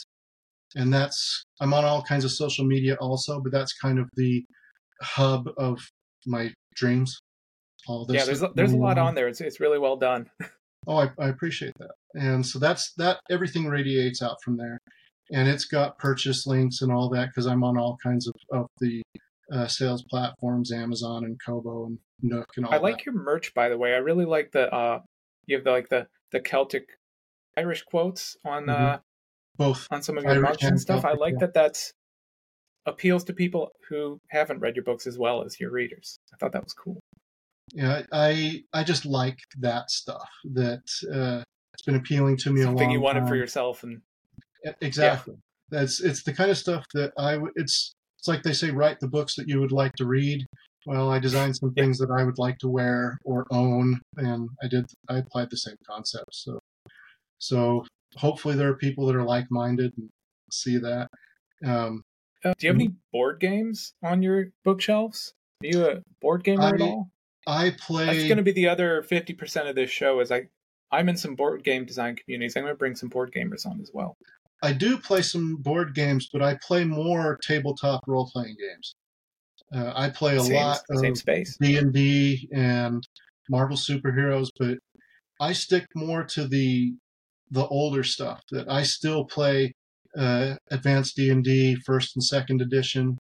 And 0.77 0.93
that's, 0.93 1.45
I'm 1.61 1.73
on 1.73 1.85
all 1.85 2.03
kinds 2.03 2.25
of 2.25 2.33
social 2.33 2.65
media 2.65 2.97
also, 3.01 3.41
but 3.41 3.53
that's 3.53 3.73
kind 3.75 3.99
of 3.99 4.09
the 4.15 4.45
hub 5.03 5.49
of 5.57 5.79
my 6.27 6.53
dreams. 6.75 7.17
All 7.87 8.07
this. 8.07 8.17
Yeah, 8.17 8.25
there's, 8.25 8.43
there's 8.55 8.73
a 8.73 8.77
lot 8.77 8.99
on 8.99 9.15
there. 9.15 9.29
It's, 9.29 9.41
it's 9.41 9.61
really 9.61 9.79
well 9.79 9.97
done. 9.97 10.29
oh, 10.89 10.97
I, 10.97 11.11
I 11.19 11.29
appreciate 11.29 11.75
that. 11.79 11.93
And 12.15 12.45
so 12.45 12.59
that's, 12.59 12.93
that, 12.97 13.21
everything 13.31 13.67
radiates 13.67 14.23
out 14.23 14.37
from 14.43 14.57
there 14.57 14.79
and 15.33 15.49
it's 15.49 15.65
got 15.65 15.99
purchase 15.99 16.47
links 16.47 16.83
and 16.83 16.93
all 16.93 17.09
that 17.11 17.29
because 17.29 17.47
I'm 17.47 17.65
on 17.65 17.79
all 17.79 17.97
kinds 18.03 18.29
of, 18.29 18.35
of 18.53 18.67
the 18.81 19.03
uh, 19.53 19.67
sales 19.67 20.03
platforms, 20.03 20.73
Amazon 20.73 21.25
and 21.25 21.39
Kobo 21.45 21.87
and 21.87 21.99
Nook 22.23 22.47
and 22.57 22.67
all. 22.67 22.75
I 22.75 22.79
like 22.79 23.05
your 23.05 23.15
merch, 23.15 23.55
by 23.55 23.69
the 23.69 23.79
way. 23.79 23.95
I 23.95 23.99
really 23.99 24.25
like 24.25 24.53
the 24.53 24.73
uh, 24.73 25.01
you 25.47 25.57
have 25.57 25.65
the 25.65 25.71
like 25.71 25.89
the 25.89 26.07
the 26.33 26.41
Celtic 26.41 26.89
Irish 27.57 27.83
quotes 27.83 28.37
on 28.45 28.65
mm-hmm. 28.65 28.85
uh 28.85 28.99
both 29.57 29.87
on 29.91 30.03
some 30.03 30.19
of 30.19 30.25
your 30.25 30.33
Irish 30.33 30.43
mugs 30.43 30.65
and 30.65 30.81
stuff. 30.81 31.03
Celtic, 31.03 31.19
I 31.19 31.21
like 31.21 31.35
yeah. 31.35 31.41
that 31.41 31.55
that's 31.55 31.93
appeals 32.87 33.25
to 33.25 33.33
people 33.33 33.71
who 33.89 34.21
haven't 34.31 34.61
read 34.61 34.77
your 34.77 34.85
books 34.85 35.07
as 35.07 35.19
well 35.19 35.43
as 35.43 35.59
your 35.59 35.71
readers. 35.71 36.19
I 36.33 36.37
thought 36.37 36.53
that 36.53 36.65
was 36.65 36.75
cool. 36.75 37.01
Yeah, 37.73 38.03
I 38.13 38.63
I 38.73 38.85
just 38.85 39.07
like 39.07 39.39
that 39.61 39.91
stuff 39.91 40.29
that 40.53 40.83
uh, 41.13 41.43
it's 41.73 41.83
been 41.85 41.97
appealing 41.97 42.37
to 42.39 42.51
me 42.51 42.63
Something 42.63 42.79
a 42.79 42.85
long 42.85 42.93
you 42.93 43.01
wanted 43.01 43.21
time. 43.21 43.29
for 43.29 43.37
yourself 43.37 43.83
and 43.83 44.01
Exactly. 44.81 45.35
Yeah. 45.35 45.79
That's 45.79 46.01
it's 46.01 46.23
the 46.23 46.33
kind 46.33 46.51
of 46.51 46.59
stuff 46.59 46.85
that 46.95 47.13
I 47.19 47.39
it's 47.57 47.95
it's 48.19 48.29
like 48.29 48.43
they 48.43 48.53
say 48.53 48.71
write 48.71 49.01
the 49.01 49.09
books 49.09 49.35
that 49.37 49.49
you 49.49 49.61
would 49.61 49.73
like 49.73 49.93
to 49.95 50.07
read. 50.07 50.47
Well, 50.87 51.11
I 51.11 51.19
designed 51.19 51.57
some 51.57 51.73
things 51.73 51.99
that 51.99 52.11
I 52.11 52.25
would 52.25 52.39
like 52.39 52.59
to 52.59 52.69
wear 52.69 53.19
or 53.25 53.47
own, 53.51 54.01
and 54.19 54.51
I 54.63 54.69
did. 54.69 54.85
I 55.09 55.19
applied 55.19 55.49
the 55.51 55.57
same 55.57 55.77
concept. 55.87 56.27
So, 56.33 56.59
so 57.39 57.87
hopefully 58.17 58.55
there 58.55 58.69
are 58.69 58.77
people 58.77 59.07
that 59.07 59.17
are 59.17 59.25
like-minded 59.25 59.93
and 59.97 60.11
see 60.53 60.77
that. 60.77 61.09
Um, 61.65 62.03
uh, 62.45 62.53
do 62.59 62.67
you 62.67 62.73
have 62.73 62.77
any 62.77 62.91
board 63.13 63.41
games 63.41 63.95
on 64.03 64.23
your 64.23 64.49
bookshelves? 64.63 65.33
Are 65.63 65.67
you 65.67 65.87
a 65.87 66.03
board 66.21 66.45
gamer 66.45 66.65
I, 66.65 66.71
at 66.71 66.81
all? 66.83 67.09
I 67.47 67.75
play. 67.79 68.05
That's 68.05 68.25
going 68.25 68.37
to 68.37 68.43
be 68.43 68.53
the 68.53 68.69
other 68.69 69.03
fifty 69.03 69.33
percent 69.33 69.69
of 69.69 69.75
this 69.75 69.91
show. 69.91 70.21
Is 70.21 70.31
I, 70.31 70.49
I'm 70.93 71.09
in 71.09 71.17
some 71.17 71.35
board 71.35 71.65
game 71.65 71.87
design 71.87 72.17
communities. 72.17 72.57
I'm 72.57 72.65
going 72.65 72.75
to 72.75 72.79
bring 72.79 72.95
some 72.95 73.09
board 73.09 73.33
gamers 73.35 73.65
on 73.65 73.81
as 73.81 73.91
well. 73.95 74.17
I 74.63 74.73
do 74.73 74.99
play 74.99 75.23
some 75.23 75.57
board 75.57 75.95
games, 75.95 76.29
but 76.33 76.43
I 76.43 76.59
play 76.67 76.85
more 76.85 77.39
tabletop 77.43 78.03
role 78.07 78.31
playing 78.33 78.57
games. 78.59 78.95
Uh, 79.75 79.93
I 79.95 80.11
play 80.11 80.37
a 80.37 80.41
same, 80.41 80.57
lot 80.57 80.81
of 80.91 81.19
space. 81.19 81.57
D 81.61 81.77
and 81.77 81.93
D 81.93 82.49
and 82.53 83.07
Marvel 83.51 83.77
superheroes, 83.77 84.49
but 84.59 84.79
I 85.41 85.53
stick 85.53 85.87
more 85.95 86.25
to 86.25 86.47
the 86.47 86.95
the 87.51 87.67
older 87.67 88.03
stuff. 88.05 88.41
That 88.53 88.71
I 88.71 88.85
still 88.85 89.25
play 89.25 89.75
uh, 90.17 90.55
Advanced 90.71 91.17
D 91.17 91.31
and 91.31 91.43
D, 91.43 91.77
first 91.85 92.17
and 92.17 92.23
second 92.23 92.63
edition. 92.63 93.19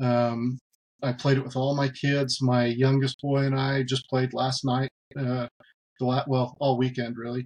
Um, 0.00 0.58
I 1.02 1.12
played 1.12 1.36
it 1.38 1.44
with 1.44 1.56
all 1.56 1.76
my 1.76 1.88
kids. 1.88 2.40
My 2.40 2.64
youngest 2.64 3.20
boy 3.20 3.44
and 3.44 3.58
I 3.58 3.82
just 3.82 4.08
played 4.08 4.32
last 4.32 4.64
night. 4.64 4.90
Uh, 5.16 5.46
well, 6.00 6.56
all 6.58 6.78
weekend 6.78 7.16
really 7.16 7.44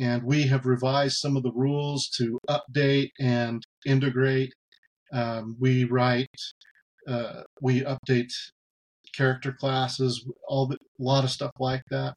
and 0.00 0.22
we 0.22 0.44
have 0.44 0.64
revised 0.64 1.18
some 1.18 1.36
of 1.36 1.42
the 1.42 1.52
rules 1.52 2.08
to 2.08 2.38
update 2.48 3.10
and 3.20 3.62
integrate. 3.86 4.52
Um, 5.12 5.56
we 5.60 5.84
write, 5.84 6.34
uh, 7.06 7.42
we 7.60 7.82
update 7.82 8.32
character 9.14 9.52
classes, 9.52 10.26
all 10.48 10.66
the, 10.66 10.76
a 10.76 11.02
lot 11.02 11.24
of 11.24 11.30
stuff 11.30 11.52
like 11.60 11.82
that. 11.90 12.14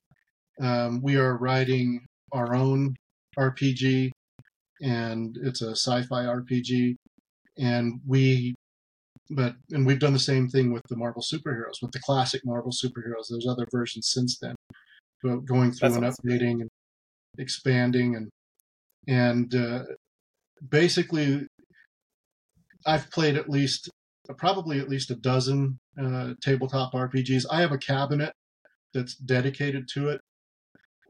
Um, 0.61 1.01
we 1.01 1.17
are 1.17 1.37
writing 1.37 1.99
our 2.31 2.55
own 2.55 2.95
RPG, 3.37 4.11
and 4.81 5.37
it's 5.43 5.61
a 5.61 5.71
sci-fi 5.71 6.23
RPG, 6.23 6.95
and 7.57 7.99
we, 8.07 8.55
but 9.31 9.55
and 9.71 9.85
we've 9.85 9.99
done 9.99 10.13
the 10.13 10.19
same 10.19 10.47
thing 10.47 10.71
with 10.71 10.83
the 10.89 10.95
Marvel 10.95 11.21
superheroes, 11.23 11.81
with 11.81 11.91
the 11.91 12.01
classic 12.05 12.41
Marvel 12.45 12.71
superheroes. 12.71 13.27
There's 13.29 13.47
other 13.47 13.67
versions 13.71 14.09
since 14.13 14.37
then, 14.39 14.55
but 15.21 15.45
going 15.45 15.71
through 15.71 15.89
That's 15.89 15.95
and 15.95 16.05
awesome. 16.05 16.29
updating 16.29 16.61
and 16.61 16.69
expanding 17.37 18.15
and 18.15 18.29
and 19.07 19.53
uh, 19.55 19.83
basically 20.69 21.47
I've 22.85 23.09
played 23.11 23.37
at 23.37 23.49
least 23.49 23.89
probably 24.37 24.79
at 24.79 24.89
least 24.89 25.11
a 25.11 25.15
dozen 25.15 25.79
uh, 26.01 26.33
tabletop 26.41 26.93
RPGs. 26.93 27.45
I 27.51 27.61
have 27.61 27.71
a 27.71 27.77
cabinet 27.77 28.33
that's 28.93 29.15
dedicated 29.15 29.87
to 29.93 30.09
it. 30.09 30.21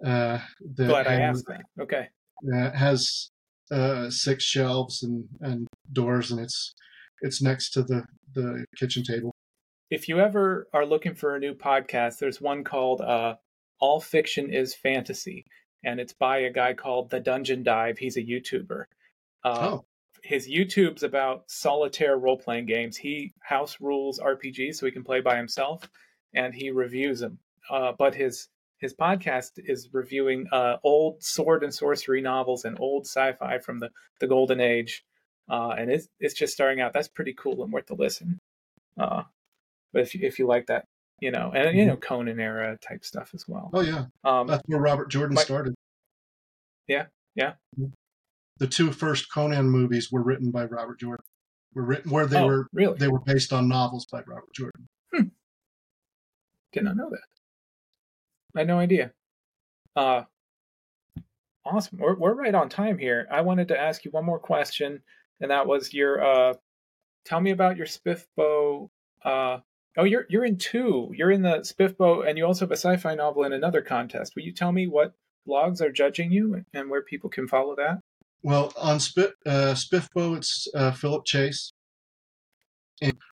Uh, 0.03 0.39
that 0.75 0.87
Glad 0.87 1.07
I 1.07 1.21
asked 1.21 1.45
that. 1.47 1.61
Okay. 1.81 2.07
Uh, 2.53 2.71
has 2.71 3.29
uh, 3.71 4.09
six 4.09 4.43
shelves 4.43 5.03
and, 5.03 5.25
and 5.41 5.67
doors, 5.91 6.31
and 6.31 6.39
it's 6.39 6.73
it's 7.21 7.41
next 7.41 7.71
to 7.71 7.83
the 7.83 8.03
the 8.33 8.65
kitchen 8.77 9.03
table. 9.03 9.33
If 9.89 10.09
you 10.09 10.19
ever 10.19 10.67
are 10.73 10.85
looking 10.85 11.15
for 11.15 11.35
a 11.35 11.39
new 11.39 11.53
podcast, 11.53 12.19
there's 12.19 12.41
one 12.41 12.63
called 12.63 13.01
uh, 13.01 13.35
"All 13.79 14.01
Fiction 14.01 14.51
Is 14.51 14.75
Fantasy," 14.75 15.45
and 15.83 15.99
it's 15.99 16.13
by 16.13 16.39
a 16.39 16.51
guy 16.51 16.73
called 16.73 17.09
The 17.09 17.19
Dungeon 17.19 17.63
Dive. 17.63 17.97
He's 17.97 18.17
a 18.17 18.23
YouTuber. 18.23 18.85
Uh, 19.43 19.69
oh. 19.71 19.85
His 20.23 20.47
YouTube's 20.47 21.03
about 21.03 21.43
solitaire 21.47 22.17
role 22.17 22.37
playing 22.37 22.65
games. 22.65 22.95
He 22.95 23.33
house 23.41 23.77
rules 23.81 24.19
RPGs 24.19 24.75
so 24.75 24.85
he 24.85 24.91
can 24.91 25.03
play 25.03 25.19
by 25.19 25.35
himself, 25.35 25.89
and 26.33 26.53
he 26.53 26.71
reviews 26.71 27.19
them. 27.19 27.39
Uh, 27.69 27.91
but 27.97 28.15
his 28.15 28.47
his 28.77 28.93
podcast 28.93 29.51
is 29.57 29.89
reviewing 29.93 30.47
uh, 30.51 30.77
old 30.83 31.23
sword 31.23 31.63
and 31.63 31.73
sorcery 31.73 32.21
novels 32.21 32.65
and 32.65 32.77
old 32.79 33.05
sci-fi 33.05 33.57
from 33.59 33.79
the, 33.79 33.89
the 34.19 34.27
golden 34.27 34.59
age, 34.59 35.05
uh, 35.49 35.69
and 35.77 35.91
it's 35.91 36.07
it's 36.19 36.33
just 36.33 36.53
starting 36.53 36.81
out. 36.81 36.93
That's 36.93 37.07
pretty 37.07 37.33
cool 37.33 37.63
and 37.63 37.71
worth 37.71 37.91
a 37.91 37.95
listen. 37.95 38.39
Uh, 38.97 39.23
but 39.91 40.01
if 40.01 40.15
you, 40.15 40.25
if 40.25 40.39
you 40.39 40.47
like 40.47 40.67
that, 40.67 40.85
you 41.19 41.31
know, 41.31 41.51
and 41.53 41.77
you 41.77 41.85
know 41.85 41.95
Conan 41.95 42.39
era 42.39 42.77
type 42.77 43.05
stuff 43.05 43.31
as 43.33 43.45
well. 43.47 43.69
Oh 43.73 43.81
yeah, 43.81 44.05
Um, 44.23 44.47
that's 44.47 44.63
where 44.67 44.79
Robert 44.79 45.09
Jordan 45.09 45.37
started. 45.37 45.73
Yeah, 46.87 47.05
yeah. 47.35 47.53
The 48.57 48.67
two 48.67 48.91
first 48.91 49.31
Conan 49.31 49.69
movies 49.69 50.11
were 50.11 50.21
written 50.21 50.51
by 50.51 50.65
Robert 50.65 50.99
Jordan. 50.99 51.23
Were 51.73 51.83
written 51.83 52.11
where 52.11 52.27
they 52.27 52.39
oh, 52.39 52.45
were 52.45 52.67
really 52.73 52.97
they 52.97 53.07
were 53.07 53.21
based 53.21 53.51
on 53.51 53.67
novels 53.67 54.05
by 54.11 54.21
Robert 54.27 54.53
Jordan. 54.53 54.87
did 56.71 56.83
not 56.83 56.95
know 56.95 57.09
that. 57.09 57.21
I 58.55 58.59
had 58.59 58.67
no 58.67 58.79
idea. 58.79 59.11
Uh, 59.95 60.23
awesome. 61.65 61.97
We're 61.97 62.15
we're 62.15 62.33
right 62.33 62.53
on 62.53 62.69
time 62.69 62.97
here. 62.97 63.27
I 63.31 63.41
wanted 63.41 63.69
to 63.69 63.79
ask 63.79 64.05
you 64.05 64.11
one 64.11 64.25
more 64.25 64.39
question, 64.39 65.01
and 65.41 65.51
that 65.51 65.65
was 65.65 65.93
your 65.93 66.23
uh, 66.23 66.53
tell 67.25 67.39
me 67.39 67.51
about 67.51 67.77
your 67.77 67.87
Spiffbo. 67.87 68.89
Uh, 69.23 69.59
oh, 69.97 70.03
you're 70.03 70.25
you're 70.29 70.45
in 70.45 70.57
two. 70.57 71.11
You're 71.15 71.31
in 71.31 71.41
the 71.41 71.59
Spiffbo, 71.59 72.27
and 72.27 72.37
you 72.37 72.45
also 72.45 72.65
have 72.65 72.71
a 72.71 72.77
sci-fi 72.77 73.15
novel 73.15 73.43
in 73.43 73.53
another 73.53 73.81
contest. 73.81 74.33
Will 74.35 74.43
you 74.43 74.53
tell 74.53 74.71
me 74.71 74.87
what 74.87 75.13
blogs 75.47 75.81
are 75.81 75.91
judging 75.91 76.31
you 76.31 76.63
and 76.73 76.89
where 76.89 77.01
people 77.01 77.29
can 77.29 77.47
follow 77.47 77.75
that? 77.75 77.99
Well, 78.41 78.73
on 78.77 78.95
uh, 78.95 79.73
Spiffbo, 79.73 80.37
it's 80.37 80.67
uh, 80.75 80.91
Philip 80.91 81.25
Chase. 81.25 81.71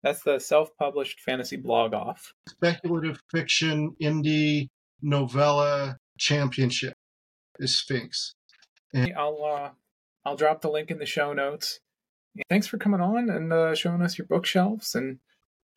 That's 0.03 0.23
the 0.23 0.39
self-published 0.39 1.19
fantasy 1.19 1.57
blog 1.57 1.93
off. 1.93 2.33
Speculative 2.47 3.21
fiction, 3.31 3.95
indie, 4.01 4.69
novella 5.01 5.97
championship 6.17 6.93
is 7.59 7.83
SFINCS. 7.83 8.33
I'll 9.15 9.43
uh, 9.43 9.69
I'll 10.25 10.35
drop 10.35 10.61
the 10.61 10.69
link 10.69 10.89
in 10.91 10.99
the 10.99 11.05
show 11.05 11.33
notes. 11.33 11.79
Thanks 12.49 12.67
for 12.67 12.77
coming 12.77 13.01
on 13.01 13.29
and 13.29 13.51
uh, 13.51 13.75
showing 13.75 14.01
us 14.01 14.17
your 14.17 14.27
bookshelves 14.27 14.95
and 14.95 15.19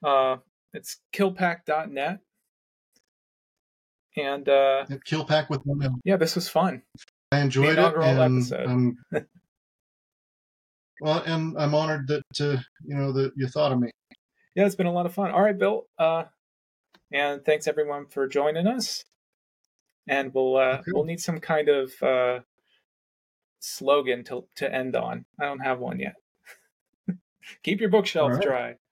uh, 0.05 0.37
it's 0.73 0.99
kilpack.net. 1.13 2.21
And 4.17 4.49
uh, 4.49 4.85
Kill 5.07 5.25
Pack 5.25 5.49
with 5.49 5.63
one 5.65 5.83
M. 5.83 6.01
yeah, 6.05 6.17
this 6.17 6.35
was 6.35 6.49
fun. 6.49 6.83
I 7.33 7.41
enjoyed 7.41 7.71
it, 7.71 7.79
inaugural 7.79 8.05
and 8.05 8.39
episode. 8.39 8.67
I'm, 8.69 8.99
well, 11.01 11.23
and 11.25 11.57
I'm 11.59 11.75
honored 11.75 12.09
that 12.09 12.23
uh, 12.41 12.61
you 12.85 12.95
know 12.95 13.13
that 13.13 13.33
you 13.37 13.49
thought 13.49 13.73
of 13.73 13.81
me. 13.81 13.91
Yeah, 14.55 14.67
it's 14.67 14.75
been 14.75 14.87
a 14.87 14.93
lot 14.93 15.07
of 15.07 15.15
fun. 15.15 15.31
All 15.31 15.41
right, 15.41 15.57
Bill. 15.57 15.87
Uh, 15.99 16.25
and 17.11 17.43
thanks 17.43 17.67
everyone 17.67 18.05
for 18.07 18.29
joining 18.29 18.67
us. 18.67 19.03
And 20.07 20.35
we'll 20.35 20.57
uh, 20.59 20.79
Okay. 20.81 20.91
we'll 20.93 21.05
need 21.05 21.21
some 21.21 21.41
kind 21.41 21.71
of 21.71 21.93
uh, 22.03 22.41
slogan 23.61 24.25
to 24.25 24.45
to 24.57 24.71
end 24.71 24.95
on. 24.95 25.25
I 25.41 25.45
don't 25.47 25.61
have 25.61 25.79
one 25.79 26.01
yet. 26.01 26.17
Keep 27.63 27.81
your 27.81 27.89
bookshelves 27.89 28.37
right. 28.37 28.47
dry. 28.47 28.75